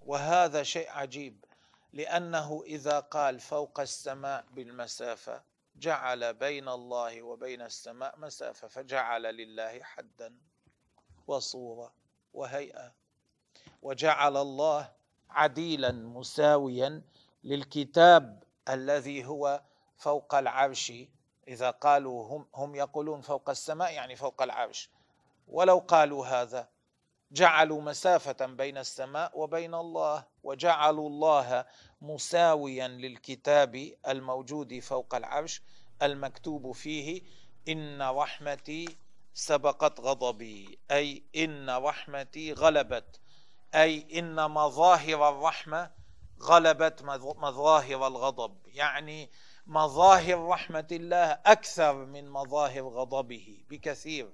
[0.00, 1.44] وهذا شيء عجيب
[1.92, 5.42] لأنه إذا قال فوق السماء بالمسافة
[5.76, 10.34] جعل بين الله وبين السماء مسافة فجعل لله حدا
[11.26, 11.92] وصورة
[12.34, 12.92] وهيئة.
[13.82, 14.92] وجعل الله
[15.30, 17.02] عديلا مساويا
[17.44, 19.62] للكتاب الذي هو
[19.96, 20.92] فوق العرش.
[21.48, 24.90] إذا قالوا هم هم يقولون فوق السماء يعني فوق العرش.
[25.50, 26.68] ولو قالوا هذا
[27.32, 31.64] جعلوا مسافة بين السماء وبين الله وجعلوا الله
[32.02, 35.62] مساويا للكتاب الموجود فوق العرش
[36.02, 37.22] المكتوب فيه
[37.68, 38.96] إن رحمتي
[39.34, 43.20] سبقت غضبي أي إن رحمتي غلبت
[43.74, 45.90] أي إن مظاهر الرحمة
[46.42, 47.02] غلبت
[47.38, 48.56] مظاهر الغضب.
[48.66, 49.30] يعني
[49.66, 54.30] مظاهر رحمة الله أكثر من مظاهر غضبه بكثير.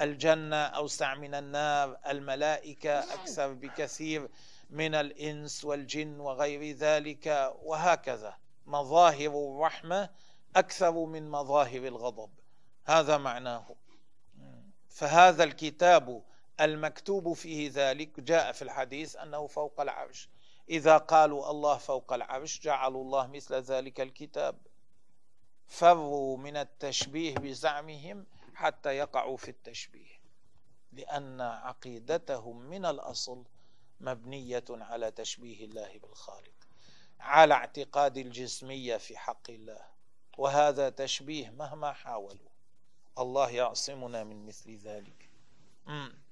[0.00, 4.28] الجنة أوسع من النار الملائكة أكثر بكثير
[4.70, 8.36] من الإنس والجن وغير ذلك وهكذا.
[8.66, 10.10] مظاهر الرحمة
[10.56, 12.30] أكثر من مظاهر الغضب.
[12.84, 13.76] هذا معناه.
[14.88, 16.24] فهذا الكتاب
[16.60, 20.28] المكتوب فيه ذلك جاء في الحديث أنه فوق العرش.
[20.70, 24.58] إذا قالوا الله فوق العرش جعلوا الله مثل ذلك الكتاب.
[25.66, 30.14] فروا من التشبيه بزعمهم حتى يقعوا في التشبيه
[30.92, 33.44] لأن عقيدتهم من الأصل
[34.00, 36.54] مبنية على تشبيه الله بالخالق
[37.20, 39.80] على اعتقاد الجسمية في حق الله.
[40.38, 42.50] وهذا تشبيه مهما حاولوا.
[43.18, 45.30] الله يعصمنا من مثل ذلك.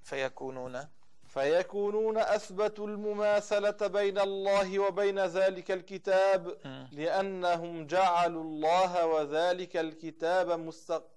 [0.02, 0.88] فيكونون
[1.26, 6.58] فيكونون أثبتوا المماثلة بين الله وبين ذلك الكتاب
[6.92, 11.11] لأنهم جعلوا الله وذلك الكتاب مستق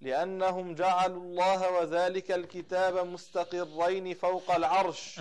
[0.00, 5.20] لأنهم جعلوا الله وذلك الكتاب مستقرين فوق العرش.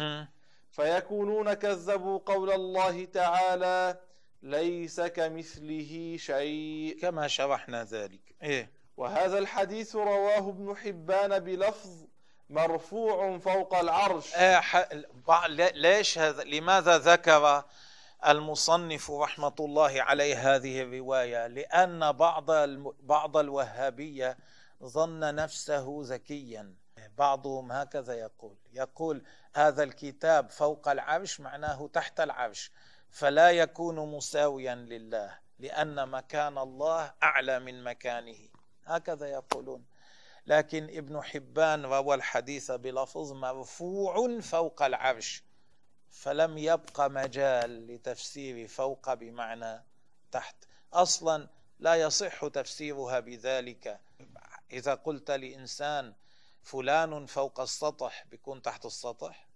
[0.71, 3.99] فيكونون كذبوا قول الله تعالى
[4.43, 6.97] ليس كمثله شيء.
[7.01, 8.21] كما شرحنا ذلك.
[8.43, 11.89] إيه؟ وهذا الحديث رواه ابن حبان بلفظ
[12.49, 14.35] مرفوع فوق العرش.
[14.35, 14.87] إيه ح...
[15.73, 17.63] ليش هذا؟ لماذا ذكر
[18.27, 22.93] المصنف رحمة الله عليه هذه الرواية؟ لأن بعض الم...
[22.99, 24.37] بعض الوهابية
[24.83, 26.75] ظن نفسه ذكيا
[27.17, 29.23] بعضهم هكذا يقول يقول
[29.55, 32.71] هذا الكتاب فوق العرش معناه تحت العرش
[33.11, 38.49] فلا يكون مساويا لله لأن مكان الله أعلى من مكانه.
[38.85, 39.85] هكذا يقولون.
[40.47, 45.43] لكن ابن حبان روى الحديث بلفظ مرفوع فوق العرش
[46.09, 49.83] فلم يبق مجال لتفسير فوق بمعنى
[50.31, 50.55] تحت.
[50.93, 53.99] أصلا لا يصح تفسيرها بذلك.
[54.73, 56.13] إذا قلت لإنسان
[56.61, 59.47] فلان فوق السطح بيكون تحت السطح؟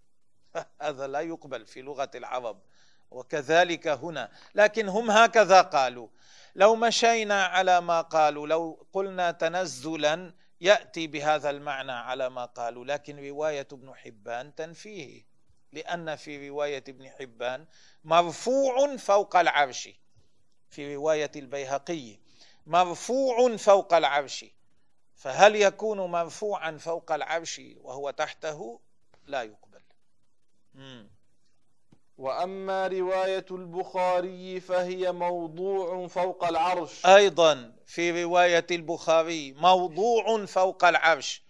[0.82, 2.62] هذا لا يقبل في لغة العرب
[3.10, 4.30] وكذلك هنا.
[4.54, 6.08] لكن هم هكذا قالوا.
[6.54, 13.28] لو مشينا على ما قالوا لو قلنا تنزلا يأتي بهذا المعنى على ما قالوا لكن
[13.28, 15.26] رواية ابن حبان تنفيه
[15.72, 17.66] لأن في رواية ابن حبان
[18.04, 19.88] مرفوع فوق العرش
[20.70, 22.18] في رواية البيهقي
[22.66, 24.44] مرفوع فوق العرش.
[25.18, 28.80] فهل يكون مرفوعا فوق العرش وهو تحته؟
[29.26, 29.82] لا يقبل.
[30.74, 31.10] مم.
[32.18, 37.06] وأما رواية البخاري فهي موضوع فوق العرش.
[37.06, 41.42] أيضا في رواية البخاري موضوع فوق العرش.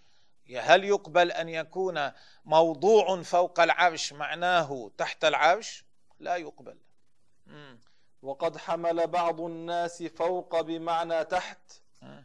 [0.57, 2.11] هل يقبل أن يكون
[2.45, 5.85] موضوع فوق العرش معناه تحت العرش؟
[6.19, 6.77] لا يقبل.
[8.21, 11.81] وقد حمل بعض الناس فوق بمعنى تحت.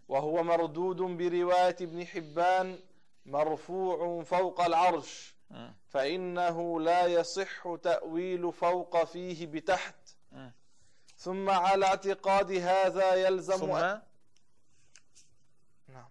[0.08, 2.78] وهو مردود برواية ابن حبان
[3.26, 5.34] مرفوع فوق العرش.
[5.88, 9.94] فإنه لا يصح تأويل فوق فيه بتحت.
[11.16, 13.76] ثم على اعتقاد هذا يلزم ثم.
[15.88, 16.08] نعم.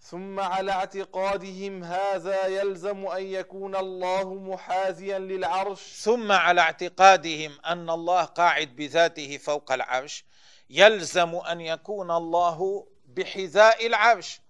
[0.00, 6.00] ثم على اعتقادهم هذا يلزم أن يكون الله محاذيا للعرش.
[6.02, 10.24] ثم على اعتقادهم أن الله قاعد بذاته فوق العرش.
[10.70, 14.40] يلزم أن يكون الله بحذاء العرش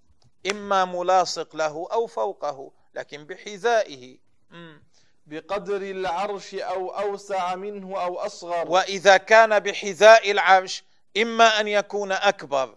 [0.51, 4.19] إما ملاصق له أو فوقه لكن بحذائه.
[5.27, 8.71] بقدر العرش أو أوسع منه أو أصغر.
[8.71, 10.85] وإذا كان بحذاء العرش
[11.17, 12.75] إما أن يكون أكبر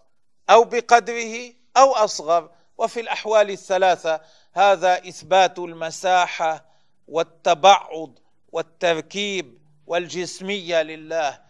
[0.49, 2.49] أو بقدره أو أصغر.
[2.77, 4.21] وفي الأحوال الثلاثة
[4.53, 6.65] هذا إثبات المساحة
[7.07, 8.19] والتبعض
[8.51, 11.48] والتركيب والجسمية لله.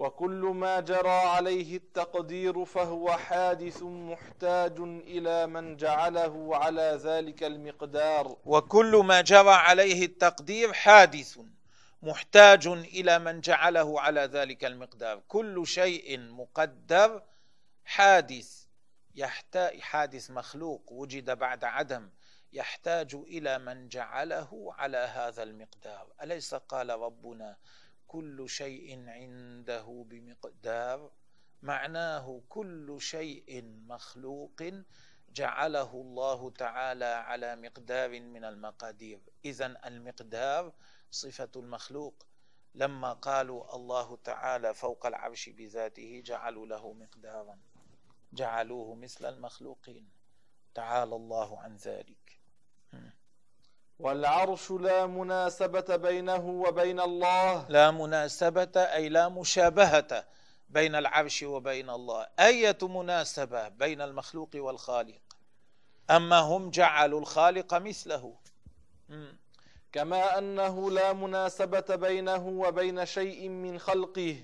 [0.00, 8.36] وكل ما جرى عليه التقدير فهو حادث محتاج إلى من جعله على ذلك المقدار.
[8.44, 11.38] وكل ما جرى عليه التقدير حادث
[12.02, 15.22] محتاج إلى من جعله على ذلك المقدار.
[15.28, 17.22] كل شيء مقدر
[17.84, 18.64] حادث
[19.14, 22.10] يحتاج حادث مخلوق وجد بعد عدم
[22.52, 26.06] يحتاج إلى من جعله على هذا المقدار.
[26.22, 27.56] أليس قال ربنا
[28.10, 31.10] كل شيء عنده بمقدار
[31.62, 34.62] معناه كل شيء مخلوق
[35.32, 39.20] جعله الله تعالى على مقدار من المقادير.
[39.44, 40.72] إذا المقدار
[41.10, 42.26] صفة المخلوق.
[42.74, 47.58] لما قالوا الله تعالى فوق العرش بذاته جعلوا له مقدارا.
[48.32, 50.08] جعلوه مثل المخلوقين.
[50.74, 52.39] تعالى الله عن ذلك.
[54.00, 57.66] والعرش لا مناسبة بينه وبين الله.
[57.68, 60.24] لا مناسبة أي لا مشابهة
[60.68, 62.26] بين العرش وبين الله.
[62.38, 65.20] أية مناسبة بين المخلوق والخالق؟
[66.10, 68.34] أما هم جعلوا الخالق مثله.
[69.92, 74.36] كما أنه لا مناسبة بينه وبين شيء من خلقه.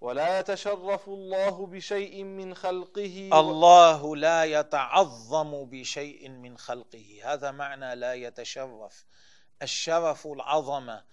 [0.00, 7.20] ولا يتشرف الله بشيء من خلقه الله لا يتعظم بشيء من خلقه.
[7.24, 9.04] هذا معنى لا يتشرف.
[9.62, 11.04] الشرف العظمه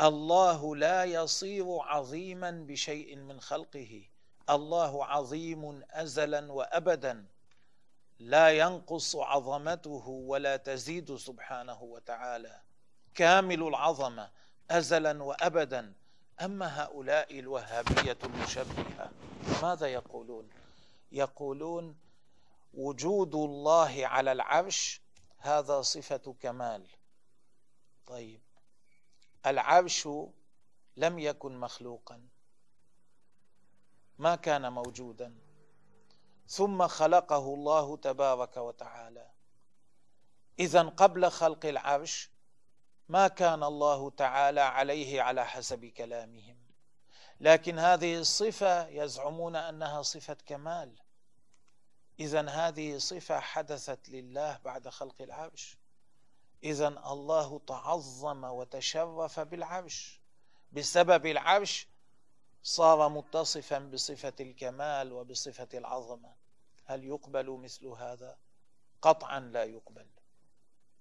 [0.00, 4.04] الله لا يصير عظيما بشيء من خلقه.
[4.50, 7.26] الله عظيم أزلا وأبدا.
[8.18, 12.60] لا ينقص عظمته ولا تزيد سبحانه وتعالى.
[13.14, 14.30] كامل العظمه
[14.70, 15.94] أزلا وأبدا.
[16.40, 19.10] أما هؤلاء الوهابية المشبهة
[19.62, 20.50] ماذا يقولون؟
[21.12, 21.96] يقولون
[22.74, 25.00] وجود الله على العرش
[25.38, 26.86] هذا صفة كمال.
[28.06, 28.40] طيب
[29.46, 30.08] العرش
[30.96, 32.28] لم يكن مخلوقا
[34.18, 35.34] ما كان موجودا.
[36.48, 39.30] ثم خلقه الله تبارك وتعالى.
[40.58, 42.30] اذا قبل خلق العرش
[43.08, 46.56] ما كان الله تعالى عليه على حسب كلامهم.
[47.40, 50.96] لكن هذه الصفة يزعمون أنها صفة كمال.
[52.20, 55.78] اذا هذه صفة حدثت لله بعد خلق العرش.
[56.64, 60.20] اذا الله تعظم وتشرف بالعرش.
[60.72, 61.88] بسبب العرش
[62.62, 66.34] صار متصفا بصفة الكمال وبصفة العظمة.
[66.84, 68.38] هل يقبل مثل هذا؟
[69.02, 70.06] قطعا لا يقبل.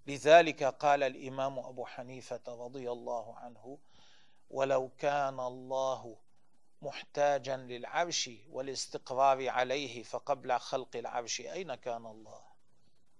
[0.07, 3.77] لذلك قال الإمام أبو حنيفة رضي الله عنه
[4.49, 6.17] ولو كان الله
[6.81, 12.43] محتاجا للعرش والاستقرار عليه فقبل خلق العرش أين كان الله؟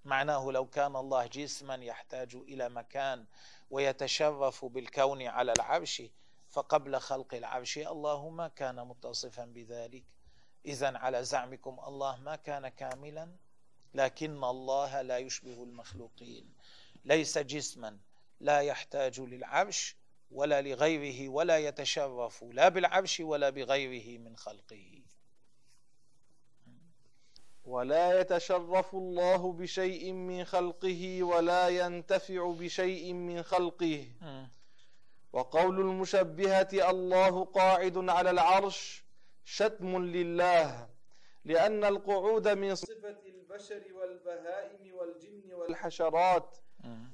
[0.05, 3.25] معناه لو كان الله جسما يحتاج إلى مكان
[3.69, 6.01] ويتشرف بالكون على العرش
[6.49, 10.03] فقبل خلق العرش الله ما كان متصفا بذلك.
[10.65, 13.35] اذا على زعمكم الله ما كان كاملا؟
[13.93, 16.53] لكن الله لا يشبه المخلوقين.
[17.05, 17.97] ليس جسما
[18.39, 19.95] لا يحتاج للعرش
[20.31, 25.01] ولا لغيره ولا يتشرف لا بالعرش ولا بغيره من خلقه.
[27.65, 34.07] ولا يتشرف الله بشيء من خلقه ولا ينتفع بشيء من خلقه.
[35.33, 39.03] وقول المشبهة الله قاعد على العرش
[39.45, 40.89] شتم لله
[41.45, 46.57] لأن القعود من صفة البشر والبهائم والجن والحشرات.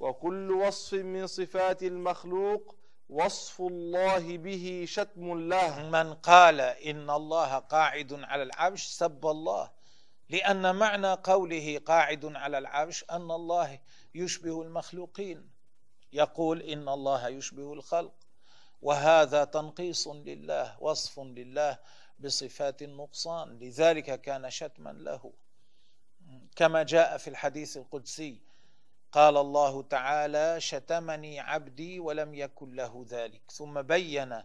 [0.00, 2.76] وكل وصف من صفات المخلوق
[3.08, 5.88] وصف الله به شتم له.
[5.90, 9.70] من قال إن الله قاعد على العرش سب الله.
[10.30, 13.78] لأن معنى قوله قاعد على العرش أن الله
[14.14, 15.50] يشبه المخلوقين.
[16.12, 18.14] يقول إن الله يشبه الخلق.
[18.82, 21.78] وهذا تنقيص لله وصف لله
[22.18, 23.58] بصفات النقصان.
[23.58, 25.32] لذلك كان شتما له.
[26.56, 28.40] كما جاء في الحديث القدسي
[29.12, 33.40] قال الله تعالى شتمني عبدي ولم يكن له ذلك.
[33.50, 34.42] ثم بين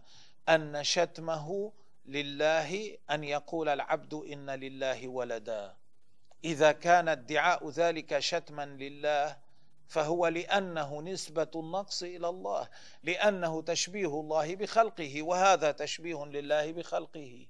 [0.48, 1.72] أن شتمه
[2.06, 5.76] لله أن يقول العبد إن لله ولدا.
[6.44, 9.36] إذا كان ادعاء ذلك شتما لله
[9.88, 12.68] فهو لأنه نسبة النقص إلى الله
[13.02, 17.46] لأنه تشبيه الله بخلقه وهذا تشبيه لله بخلقه.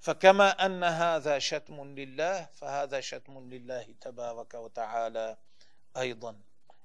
[0.00, 5.36] فكما أن هذا شتم لله فهذا شتم لله تبارك وتعالى
[5.96, 6.36] أيضا.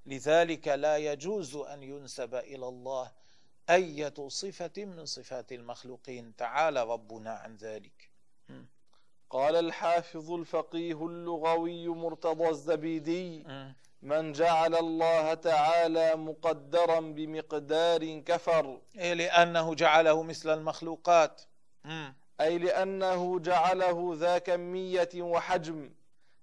[0.05, 3.11] لذلك لا يجوز أن ينسب إلى الله
[3.69, 6.35] إيه صفة من صفات المخلوقين.
[6.35, 8.09] تعالى ربنا عن ذلك.
[9.29, 13.45] قال الحافظ الفقيه اللغوي مرتضى الزبيدي
[14.01, 18.81] من جعل الله تعالى مقدرا بمقدار كفر.
[18.95, 21.41] إيه لأنه جعله مثل المخلوقات.
[22.41, 25.91] أي لأنه جعله ذا كمية وحجم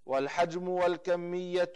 [0.06, 1.72] والحجم والكمية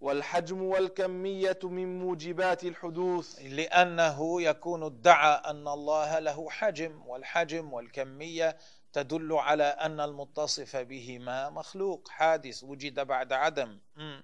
[0.00, 3.40] والحجم والكمية من موجبات الحدوث.
[3.42, 8.56] لأنه يكون ادعى أن الله له حجم والحجم والكمية
[8.92, 13.78] تدل على أن المتصف بهما مخلوق حادث وجد بعد عدم.
[13.96, 14.20] م.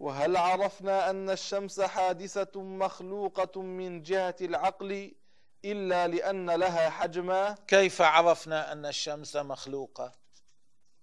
[0.00, 5.14] وهل عرفنا أن الشمس حادثة مخلوقة من جهة العقل؟
[5.64, 7.54] إلا لأن لها حجما.
[7.66, 10.12] كيف عرفنا أن الشمس مخلوقة؟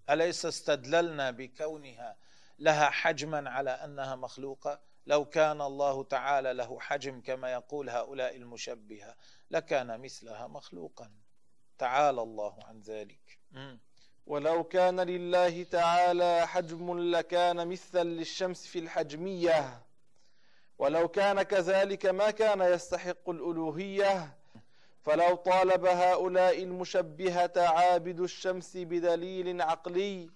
[0.10, 2.18] أليس استدللنا بكونها
[2.60, 9.16] لها حجما على أنها مخلوقة؟ لو كان الله تعالى له حجم كما يقول هؤلاء المشبهة
[9.52, 11.12] لكان مثلها مخلوقا.
[11.78, 13.40] تعالى الله عن ذلك.
[13.52, 13.78] م.
[14.26, 19.84] ولو كان لله تعالى حجم لكان مثلا للشمس في الحجمية.
[20.78, 24.41] ولو كان كذلك ما كان يستحق الألوهية.
[25.04, 30.30] فلو طالب هؤلاء المشبهة عابد الشمس بدليل عقلي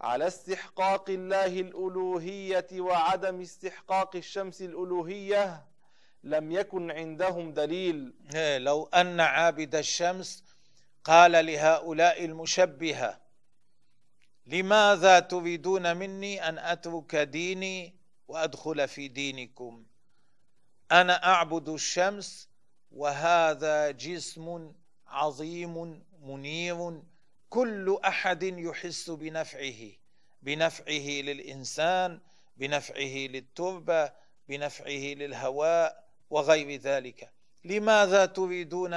[0.00, 5.64] على استحقاق الله الألوهية وعدم استحقاق الشمس الألوهية
[6.24, 8.14] لم يكن عندهم دليل.
[8.34, 10.44] إيه، لو أن عابد الشمس
[11.04, 13.20] قال لهؤلاء المشبهة
[14.46, 17.94] لماذا تريدون مني أن أترك ديني
[18.28, 19.84] وأدخل في دينكم؟
[20.92, 22.48] أنا أعبد الشمس
[22.94, 24.72] وهذا جسم
[25.06, 27.02] عظيم منير
[27.50, 29.90] كل أحد يحس بنفعه
[30.42, 32.20] بنفعه للإنسان
[32.56, 34.12] بنفعه للتربة
[34.48, 37.30] بنفعه للهواء وغير ذلك.
[37.64, 38.94] لماذا تريدون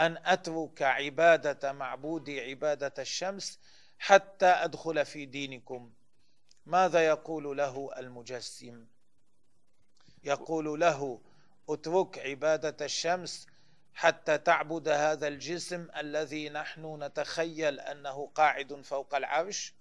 [0.00, 3.58] أن أترك عبادة معبودي عبادة الشمس
[3.98, 5.92] حتى أدخل في دينكم؟
[6.66, 8.86] ماذا يقول له المجسم؟
[10.24, 11.20] يقول له
[11.68, 13.46] اترك عبادة الشمس
[13.94, 19.74] حتى تعبد هذا الجسم الذي نحن نتخيل أنه قاعد فوق العرش.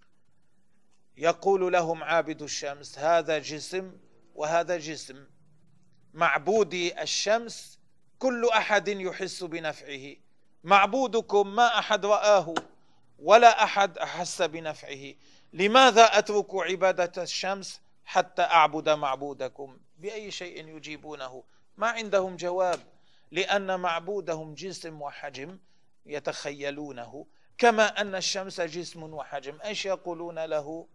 [1.17, 3.97] يقول لهم عابد الشمس هذا جسم
[4.35, 5.27] وهذا جسم.
[6.13, 7.79] معبودي الشمس
[8.19, 10.15] كل أحد يحس بنفعه.
[10.63, 12.53] معبودكم ما أحد رآه
[13.19, 15.13] ولا أحد أحس بنفعه.
[15.53, 21.43] لماذا أترك عبادة الشمس حتى أعبد معبودكم؟ بأي شيء يجيبونه.
[21.77, 22.79] ما عندهم جواب
[23.31, 25.59] لأن معبودهم جسم وحجم
[26.05, 27.25] يتخيلونه
[27.57, 29.61] كما أن الشمس جسم وحجم.
[29.61, 30.87] إيش يقولون له؟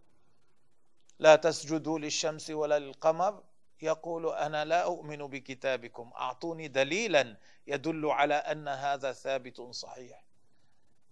[1.19, 3.43] لا تسجدوا للشمس ولا للقمر.
[3.81, 6.11] يقول أنا لا أؤمن بكتابكم.
[6.15, 10.23] أعطوني دليلا يدل على أن هذا ثابت صحيح.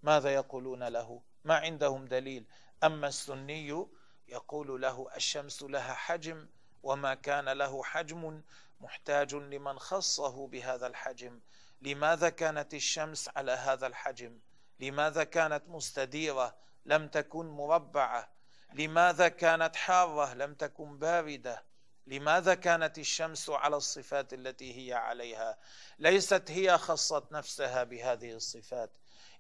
[0.03, 2.45] ماذا يقولون له؟ ما عندهم دليل.
[2.83, 3.87] أما السني
[4.27, 6.47] يقول له الشمس لها حجم
[6.83, 8.41] وما كان له حجم
[8.79, 11.39] محتاج لمن خصه بهذا الحجم.
[11.81, 14.39] لماذا كانت الشمس على هذا الحجم؟
[14.79, 16.55] لماذا كانت مستديرة؟
[16.85, 18.29] لم تكن مربعة.
[18.73, 21.63] لماذا كانت حارة؟ لم تكن باردة.
[22.07, 25.57] لماذا كانت الشمس على الصفات التي هي عليها؟
[25.99, 28.91] ليست هي خصت نفسها بهذه الصفات.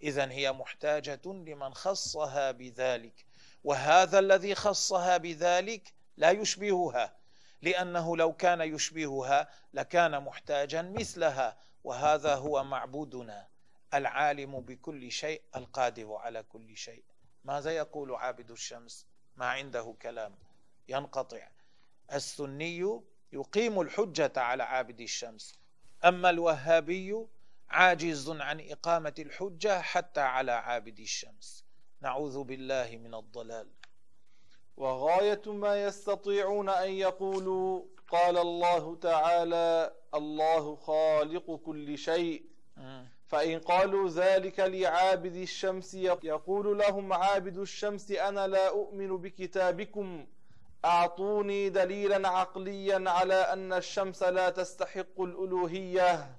[0.01, 3.25] اذا هي محتاجة لمن خصها بذلك.
[3.63, 7.26] وهذا الذي خصها بذلك لا يشبهها.
[7.61, 13.47] لأنه لو كان يشبهها لكان محتاجا مثلها وهذا هو معبودنا
[13.93, 17.03] العالم بكل شيء القادر على كل شيء.
[17.43, 20.35] ماذا يقول عابد الشمس؟ ما عنده كلام.
[20.87, 21.47] ينقطع.
[22.13, 23.01] السني
[23.33, 25.59] يقيم الحجة على عابد الشمس.
[26.05, 27.27] أما الوهابي
[27.69, 31.65] عاجز عن إقامة الحجة حتى على عابد الشمس.
[32.01, 33.69] نعوذ بالله من الضلال.
[34.77, 42.43] وغاية ما يستطيعون أن يقولوا قال الله تعالى الله خالق كل شيء.
[43.27, 50.27] فإن قالوا ذلك لعابد الشمس يقول لهم عابد الشمس أنا لا أؤمن بكتابكم.
[50.85, 56.37] أعطوني دليلا عقليا على أن الشمس لا تستحق الألوهية.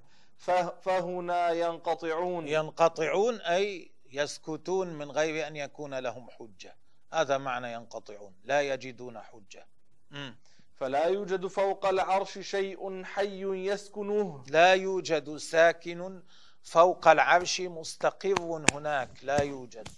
[0.82, 2.48] فهنا ينقطعون.
[2.48, 6.76] ينقطعون أي يسكتون من غير أن يكون لهم حجة.
[7.12, 9.66] هذا معنى ينقطعون لا يجدون حجة.
[10.10, 10.30] م.
[10.76, 14.44] فلا يوجد فوق العرش شيء حي يسكنه.
[14.48, 16.22] لا يوجد ساكن
[16.62, 19.88] فوق العرش مستقر هناك لا يوجد.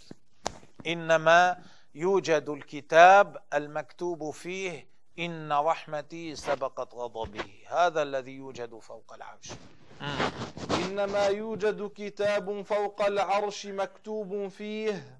[0.86, 1.62] إنما
[1.94, 7.64] يوجد الكتاب المكتوب فيه إن رحمتي سبقت غضبي.
[7.66, 9.50] هذا الذي يوجد فوق العرش.
[10.70, 15.19] إنما يوجد كتاب فوق العرش مكتوب فيه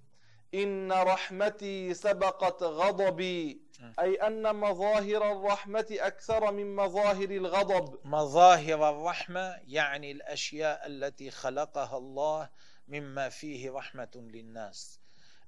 [0.54, 3.62] إن رحمتي سبقت غضبي.
[4.00, 7.98] أي أن مظاهر الرحمة أكثر من مظاهر الغضب.
[8.04, 12.48] مظاهر الرحمة يعني الأشياء التي خلقها الله
[12.88, 15.00] مما فيه رحمة للناس.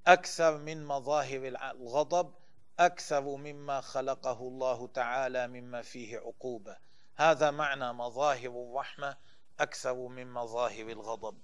[0.07, 2.35] أكثر من مظاهر الغضب
[2.79, 6.77] أكثر مما خلقه الله تعالى مما فيه عقوبة.
[7.15, 9.17] هذا معنى مظاهر الرحمة
[9.61, 11.39] أكثر من مظاهر الغضب.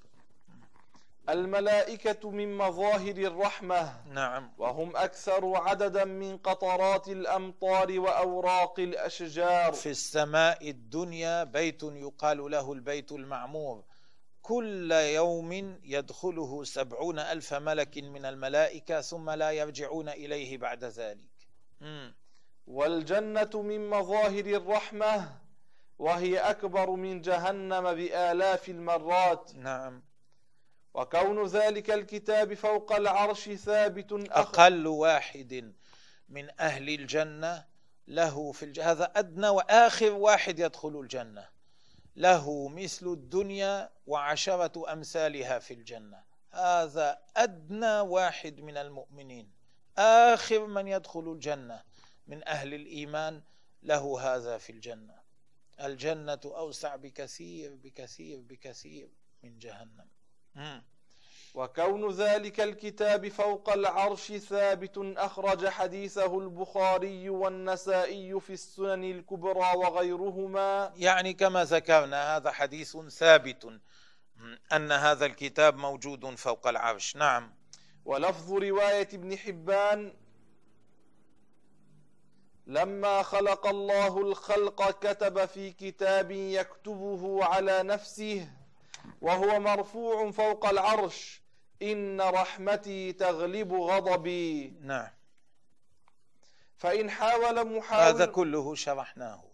[1.29, 4.01] الملائكة من مظاهر الرحمة.
[4.07, 4.53] نعم.
[4.59, 9.73] وهم أكثر عددا من قطرات الأمطار وأوراق الأشجار.
[9.73, 13.85] في السماء الدنيا بيت يقال له البيت المعمور.
[14.43, 15.53] كل يوم
[15.85, 21.31] يدخله سبعون ألف ملك من الملائكة ثم لا يرجعون إليه بعد ذلك.
[21.81, 22.15] مم.
[22.67, 25.39] والجنة من مظاهر الرحمة
[25.99, 29.55] وهي أكبر من جهنم بآلاف المرات.
[29.55, 30.08] نعم.
[30.99, 35.75] وكون ذلك الكتاب فوق العرش ثابت أقل واحد
[36.29, 37.65] من أهل الجنة
[38.09, 41.49] له في الجنة هذا أدنى وآخر واحد يدخل الجنة.
[42.17, 46.23] له مثل الدنيا وعشرة أمثالها في الجنة.
[46.51, 49.53] هذا أدنى واحد من المؤمنين.
[49.99, 51.83] آخر من يدخل الجنة
[52.27, 53.43] من أهل الإيمان
[53.83, 55.19] له هذا في الجنة.
[55.81, 59.09] الجنة أوسع بكثير بكثير بكثير
[59.43, 60.18] من جهنم.
[61.55, 70.93] وكون ذلك الكتاب فوق العرش ثابت أخرج حديثه البخاري والنسائي في السنن الكبرى وغيرهما.
[70.97, 73.81] يعني كما ذكرنا هذا حديث ثابت
[74.73, 77.17] أن هذا الكتاب موجود فوق العرش.
[77.17, 77.55] نعم.
[78.05, 80.15] ولفظ رواية ابن حبان
[82.67, 88.49] لما خلق الله الخلق كتب في كتاب يكتبه على نفسه
[89.21, 91.43] وهو مرفوع فوق العرش.
[91.83, 94.75] إن رحمتي تغلب غضبي.
[94.81, 95.09] نعم.
[96.77, 99.45] فإن حاول محاول هذا كله شرحناه.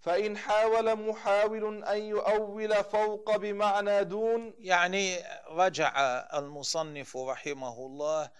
[0.00, 4.54] فإن حاول محاول أن يؤول فوق بمعنى دون.
[4.58, 5.92] يعني رجع
[6.34, 8.30] المصنف رحمه الله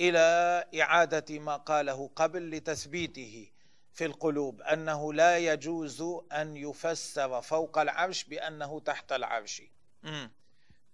[0.00, 3.50] إلى إعادة ما قاله قبل لتثبيته.
[3.98, 9.62] في القلوب أنه لا يجوز أن يفسر فوق العرش بأنه تحت العرش.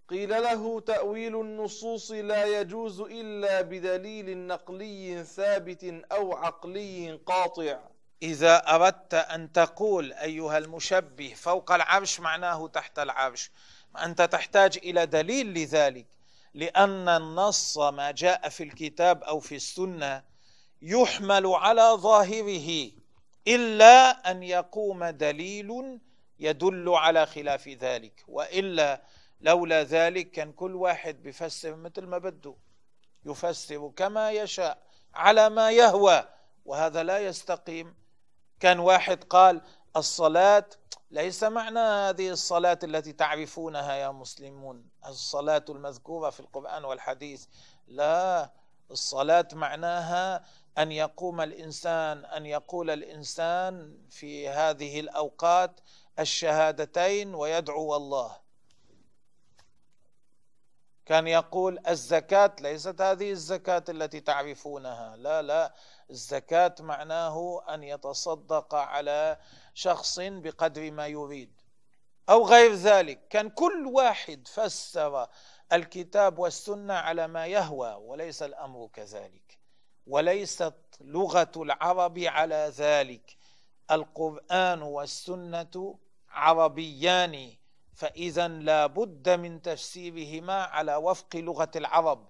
[0.08, 7.78] قيل له تأويل النصوص لا يجوز إلا بدليل نقلي ثابت أو عقلي قاطع.
[8.22, 13.50] إذا أردت أن تقول أيها المشبه فوق العرش معناه تحت العرش
[13.98, 16.06] أنت تحتاج إلى دليل لذلك
[16.54, 20.33] لأن النص ما جاء في الكتاب أو في السنة
[20.86, 22.90] يحمل على ظاهره
[23.48, 26.00] إلا أن يقوم دليل
[26.38, 29.02] يدل على خلاف ذلك وإلا
[29.40, 32.54] لولا ذلك كان كل واحد بيفسر مثل ما بده
[33.24, 34.78] يفسر كما يشاء
[35.14, 36.24] على ما يهوى
[36.64, 37.94] وهذا لا يستقيم.
[38.60, 39.62] كان واحد قال
[39.96, 40.64] الصلاة
[41.10, 47.46] ليس معنى هذه الصلاة التي تعرفونها يا مسلمون الصلاة المذكورة في القرآن والحديث
[47.86, 48.50] لا
[48.90, 50.44] الصلاة معناها
[50.78, 55.80] أن يقوم الإنسان أن يقول الإنسان في هذه الأوقات
[56.18, 58.36] الشهادتين ويدعو الله.
[61.06, 65.16] كان يقول الزكاة ليست هذه الزكاة التي تعرفونها.
[65.16, 65.74] لا لا.
[66.10, 69.38] الزكاة معناه أن يتصدق على
[69.74, 71.60] شخص بقدر ما يريد.
[72.28, 73.28] أو غير ذلك.
[73.28, 75.28] كان كل واحد فسر
[75.72, 79.63] الكتاب والسنة على ما يهوى وليس الأمر كذلك.
[80.06, 83.36] وليست لغة العرب على ذلك.
[83.90, 85.98] القرآن والسنة
[86.28, 87.52] عربيان
[87.94, 92.28] فإذا لا بد من تفسيرهما على وفق لغة العرب.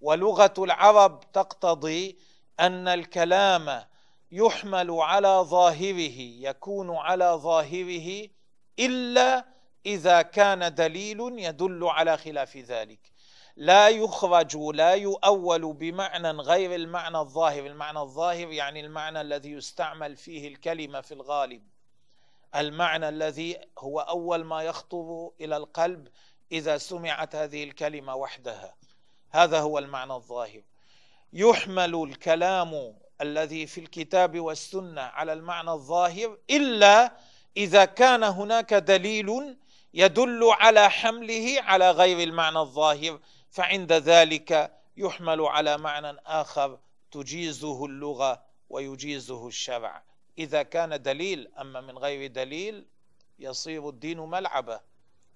[0.00, 2.18] ولغة العرب تقتضي
[2.60, 3.84] أن الكلام
[4.32, 8.28] يحمل على ظاهره يكون على ظاهره
[8.78, 9.44] إلا
[9.86, 13.00] إذا كان دليل يدل على خلاف ذلك.
[13.56, 17.66] لا يخرج لا يؤول بمعنى غير المعنى الظاهر.
[17.66, 21.62] المعنى الظاهر يعني المعنى الذي يستعمل فيه الكلمة في الغالب.
[22.56, 26.08] المعنى الذي هو أول ما يخطر إلى القلب
[26.52, 28.74] إذا سمعت هذه الكلمة وحدها.
[29.30, 30.62] هذا هو المعنى الظاهر.
[31.32, 37.12] يحمل الكلام الذي في الكتاب والسنة على المعنى الظاهر إلا
[37.56, 39.56] إذا كان هناك دليل
[39.94, 43.20] يدل على حمله على غير المعنى الظاهر.
[43.50, 46.78] فعند ذلك يحمل على معنى آخر
[47.10, 50.02] تجيزه اللغة ويجيزه الشرع.
[50.38, 52.86] إذا كان دليل أما من غير دليل
[53.38, 54.80] يصير الدين ملعبة.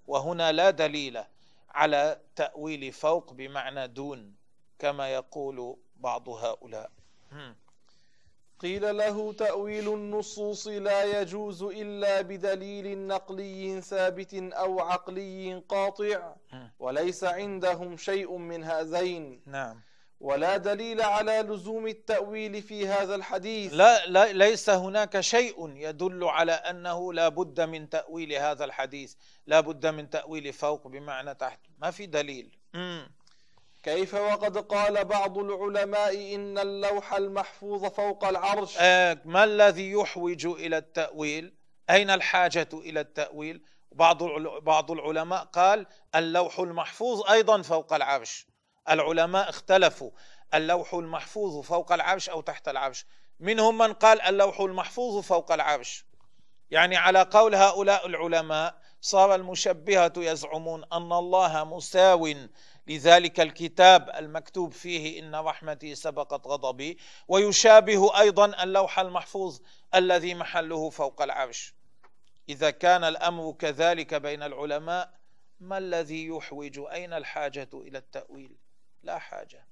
[0.07, 1.25] وهنا لا دليل
[1.71, 4.35] على تأويل فوق بمعنى دون
[4.79, 6.91] كما يقول بعض هؤلاء.
[8.61, 16.35] قيل له تأويل النصوص لا يجوز إلا بدليل نقلي ثابت أو عقلي قاطع
[16.79, 19.43] وليس عندهم شيء من هذين.
[19.47, 19.81] نعم.
[20.21, 23.73] ولا دليل على لزوم التأويل في هذا الحديث.
[23.73, 29.15] لا, لا ليس هناك شيء يدل على أنه لا بد من تأويل هذا الحديث.
[29.47, 31.61] لا بد من تأويل فوق بمعنى تحت.
[31.79, 32.57] ما في دليل.
[32.75, 33.11] مم.
[33.85, 40.77] كيف وقد قال بعض العلماء إن اللوح المحفوظ فوق العرش؟ آه ما الذي يحوج إلى
[40.79, 41.55] التأويل؟
[41.91, 44.23] أين الحاجة إلى التأويل؟ بعض
[44.63, 48.47] بعض العلماء قال اللوح المحفوظ أيضا فوق العرش.
[48.91, 50.11] العلماء اختلفوا.
[50.55, 53.07] اللوح المحفوظ فوق العرش أو تحت العرش؟
[53.41, 56.05] منهم من قال اللوح المحفوظ فوق العرش.
[56.71, 62.29] يعني على قول هؤلاء العلماء صار المشبهة يزعمون أن الله مساو
[62.87, 69.59] لذلك الكتاب المكتوب فيه إن رحمتي سبقت غضبي ويشابه أيضا اللوح المحفوظ
[69.95, 71.75] الذي محله فوق العرش.
[72.49, 75.15] إذا كان الأمر كذلك بين العلماء
[75.61, 78.57] ما الذي يحوج؟ أين الحاجة إلى التأويل؟
[79.03, 79.67] لا حاجة.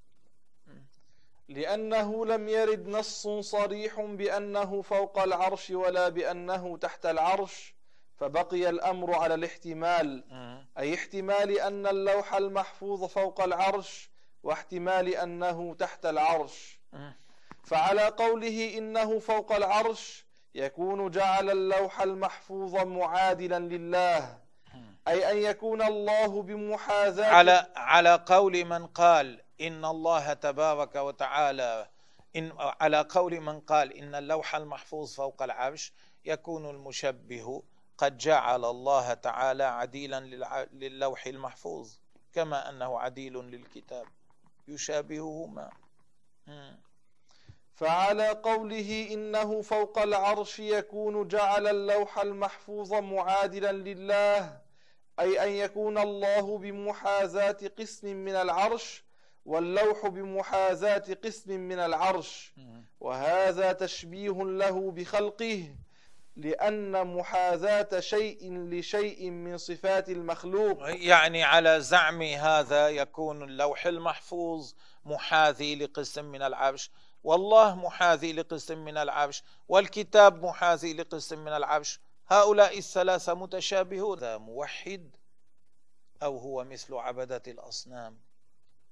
[1.49, 7.75] لأنه لم يرد نص صريح بأنه فوق العرش ولا بأنه تحت العرش.
[8.15, 10.23] فبقي الأمر على الاحتمال.
[10.77, 14.09] أي احتمال أن اللوح المحفوظ فوق العرش
[14.43, 16.79] واحتمال أنه تحت العرش.
[17.63, 24.37] فعلى قوله إنه فوق العرش يكون جعل اللوح المحفوظ معادلا لله.
[25.07, 31.87] أي أن يكون الله بمحاذاة على على قول من قال إن الله تبارك وتعالى
[32.35, 35.93] إن على قول من قال إن اللوح المحفوظ فوق العرش
[36.25, 37.63] يكون المشبه
[37.97, 40.19] قد جعل الله تعالى عديلا
[40.73, 41.93] للوح المحفوظ
[42.33, 44.05] كما أنه عديل للكتاب
[44.67, 45.69] يشابههما.
[47.75, 54.61] فعلى قوله إنه فوق العرش يكون جعل اللوح المحفوظ معادلا لله
[55.19, 59.03] أي أن يكون الله بمحاذاة قسم من العرش
[59.45, 62.53] واللوح بمحاذاة قسم من العرش.
[62.99, 65.75] وهذا تشبيه له بخلقه
[66.35, 70.77] لأن محاذاة شيء لشيء من صفات المخلوق.
[70.89, 74.73] يعني على زعم هذا يكون اللوح المحفوظ
[75.05, 76.91] محاذي لقسم من العرش.
[77.23, 79.43] والله محاذي لقسم من العرش.
[79.67, 81.99] والكتاب محاذي لقسم من العرش.
[82.27, 84.17] هؤلاء الثلاثة متشابهون.
[84.17, 85.09] هذا موحد
[86.23, 88.19] أو هو مثل عبدة الأصنام.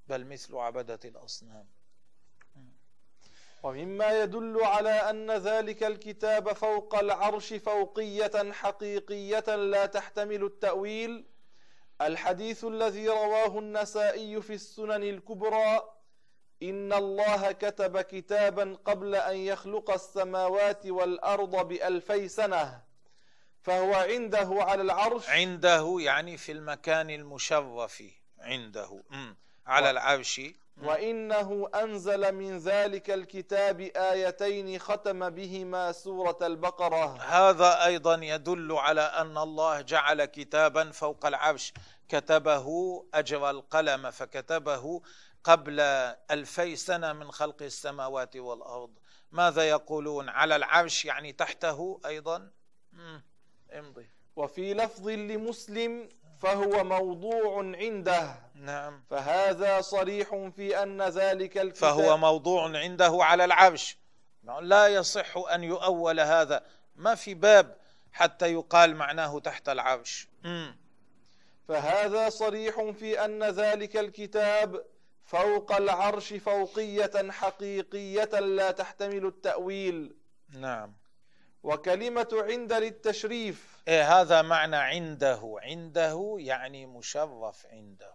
[0.08, 1.68] بل مثل عبدة الأصنام.
[3.64, 11.26] ومما يدل على أن ذلك الكتاب فوق العرش فوقية حقيقية لا تحتمل التأويل.
[12.02, 15.82] الحديث الذي رواه النسائي في السنن الكبرى
[16.64, 22.82] إن الله كتب كتابا قبل أن يخلق السماوات والأرض بألفي سنة
[23.62, 25.30] فهو عنده على العرش.
[25.30, 28.04] عنده يعني في المكان المشرف
[28.40, 29.04] عنده
[29.66, 30.42] على العرش.
[30.78, 37.18] وإنه أنزل من ذلك الكتاب آيتين ختم بهما سورة البقرة.
[37.18, 41.74] هذا أيضا يدل على أن الله جعل كتابا فوق العرش.
[42.10, 42.68] كتبه
[43.14, 45.02] أجرى القلم فكتبه
[45.44, 45.80] قبل
[46.32, 48.92] ألفي سنة من خلق السماوات والأرض.
[49.32, 52.52] ماذا يقولون؟ على العرش يعني تحته أيضا؟
[53.74, 54.10] امضي.
[54.36, 56.10] وفي لفظ لمسلم
[56.42, 58.36] فهو موضوع عنده.
[58.56, 59.04] نعم.
[59.10, 63.98] فهذا صريح في أن ذلك الكتاب فهو موضوع عنده على العرش.
[64.62, 66.64] لا يصح أن يؤول هذا.
[66.96, 67.78] ما في باب
[68.12, 70.28] حتى يقال معناه تحت العرش.
[71.68, 74.86] فهذا صريح في أن ذلك الكتاب
[75.26, 80.16] فوق العرش فوقية حقيقية لا تحتمل التأويل.
[80.50, 80.94] نعم.
[81.64, 83.84] وكلمة عند للتشريف.
[83.88, 85.56] إيه هذا معنى عنده.
[85.64, 88.14] عنده يعني مشرف عنده.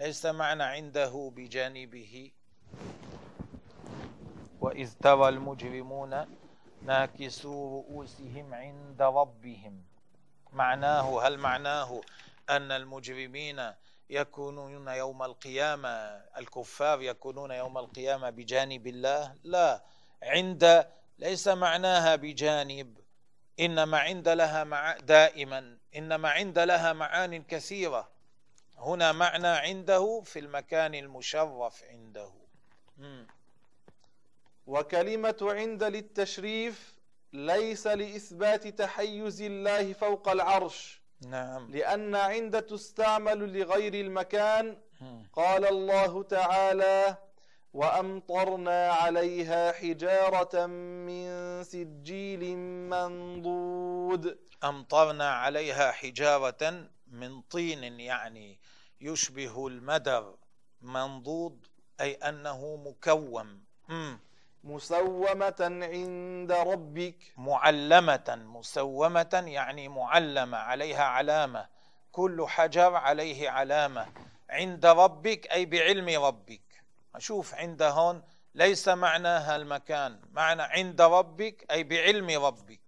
[0.00, 2.32] ليس معنى عنده بجانبه.
[4.60, 6.26] وإذ ترى المجرمون
[6.82, 9.84] ناكسوا رؤوسهم عند ربهم.
[10.52, 12.00] معناه هل معناه
[12.50, 13.72] أن المجرمين
[14.10, 15.88] يكونون يوم القيامة؟
[16.38, 19.84] الكفار يكونون يوم القيامة بجانب الله؟ لا.
[20.22, 20.86] عند
[21.18, 22.98] ليس معناها بجانب
[23.60, 28.08] إنما عند لها مع دائما إنما عند لها معان كثيرة.
[28.78, 32.30] هنا معنى عنده في المكان المشرف عنده.
[34.66, 36.94] وكلمة عند للتشريف
[37.32, 41.00] ليس لإثبات تحيز الله فوق العرش.
[41.20, 41.70] نعم.
[41.70, 44.76] لأن عند تستعمل لغير المكان
[45.32, 47.16] قال الله تعالى
[47.74, 50.66] وأمطرنا عليها حجارة
[51.06, 51.26] من
[51.64, 52.56] سجيل
[52.88, 54.38] منضود.
[54.64, 58.58] أمطرنا عليها حجارة من طين يعني
[59.00, 60.34] يشبه المدر
[60.82, 61.66] منضود
[62.00, 63.64] أي أنه مكوم.
[64.64, 67.16] مسومة عند ربك.
[67.36, 68.38] معلمة.
[68.56, 71.68] مسومة يعني معلمة عليها علامة.
[72.12, 74.06] كل حجر عليه علامة.
[74.50, 76.63] عند ربك أي بعلم ربك.
[77.18, 78.22] شوف عند هون
[78.54, 82.80] ليس معناها المكان معنى عند ربك أي بعلم ربك.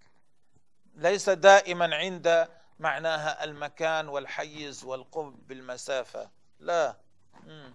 [0.94, 2.48] ليس دائما عند
[2.78, 6.30] معناها المكان والحيز والقرب بالمسافة.
[6.60, 6.96] لا.
[7.46, 7.74] مم.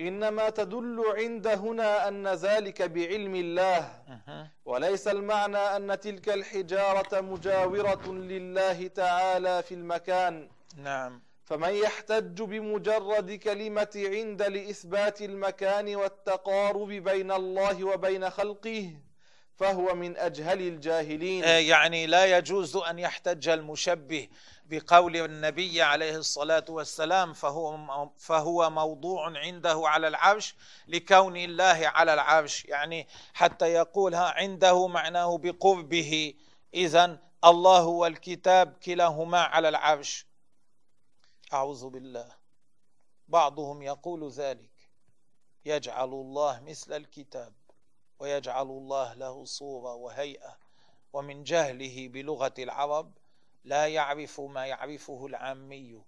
[0.00, 4.02] إنما تدل عند هنا أن ذلك بعلم الله.
[4.64, 10.50] وليس المعنى أن تلك الحجارة مجاورة لله تعالى في المكان.
[10.76, 11.22] نعم.
[11.48, 18.96] فمن يحتج بمجرد كلمة عند لإثبات المكان والتقارب بين الله وبين خلقه
[19.56, 21.44] فهو من أجهل الجاهلين.
[21.44, 24.28] آه، يعني لا يجوز أن يحتج المشبه
[24.66, 30.54] بقول النبي عليه الصلاة والسلام فهو فهو موضوع عنده على العرش
[30.88, 32.64] لكون الله على العرش.
[32.64, 36.34] يعني حتى يقولها عنده معناه بقربه.
[36.74, 40.27] إذا الله والكتاب كلاهما على العرش.
[41.52, 42.32] أعوذ بالله.
[43.28, 44.90] بعضهم يقول ذلك.
[45.64, 47.52] يجعل الله مثل الكتاب
[48.18, 50.58] ويجعل الله له صورة وهيئة
[51.12, 53.18] ومن جهله بلغة العرب
[53.64, 56.02] لا يعرف ما يعرفه العامي.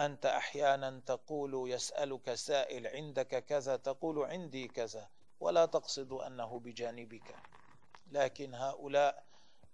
[0.00, 5.08] أنت أحيانا تقول يسألك سائل عندك كذا تقول عندي كذا
[5.40, 7.36] ولا تقصد أنه بجانبك.
[8.10, 9.26] لكن هؤلاء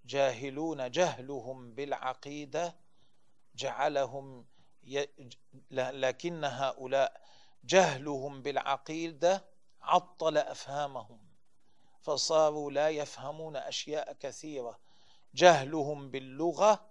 [0.04, 2.76] جاهلون جهلهم بالعقيدة
[3.54, 4.46] جعلهم.
[5.70, 7.20] لكن هؤلاء
[7.64, 9.44] جهلهم بالعقيدة
[9.82, 11.18] عطل أفهامهم
[12.00, 14.78] فصاروا لا يفهمون أشياء كثيرة.
[15.34, 16.86] جهلهم باللغة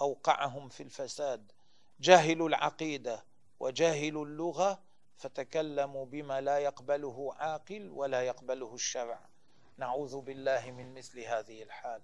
[0.00, 1.52] أوقعهم في الفساد.
[2.00, 3.24] جهلوا العقيدة
[3.60, 4.82] وجهلوا اللغة
[5.16, 9.20] فتكلموا بما لا يقبله عاقل ولا يقبله الشرع.
[9.76, 12.02] نعوذ بالله من مثل هذه الحال.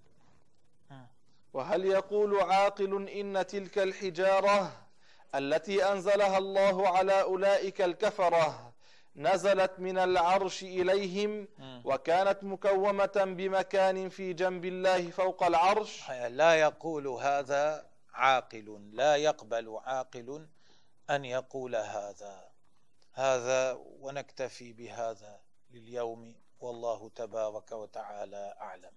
[1.52, 4.89] وهل يقول عاقل إن تلك الحجارة
[5.34, 8.72] التي أنزلها الله على أولئك الكفرة
[9.16, 11.48] نزلت من العرش إليهم
[11.84, 16.10] وكانت مكومة بمكان في جنب الله فوق العرش.
[16.10, 20.46] لا يقول هذا عاقل لا يقبل عاقل
[21.10, 22.50] أن يقول هذا.
[23.12, 28.92] هذا ونكتفي بهذا لليوم والله تبارك وتعالى أعلم.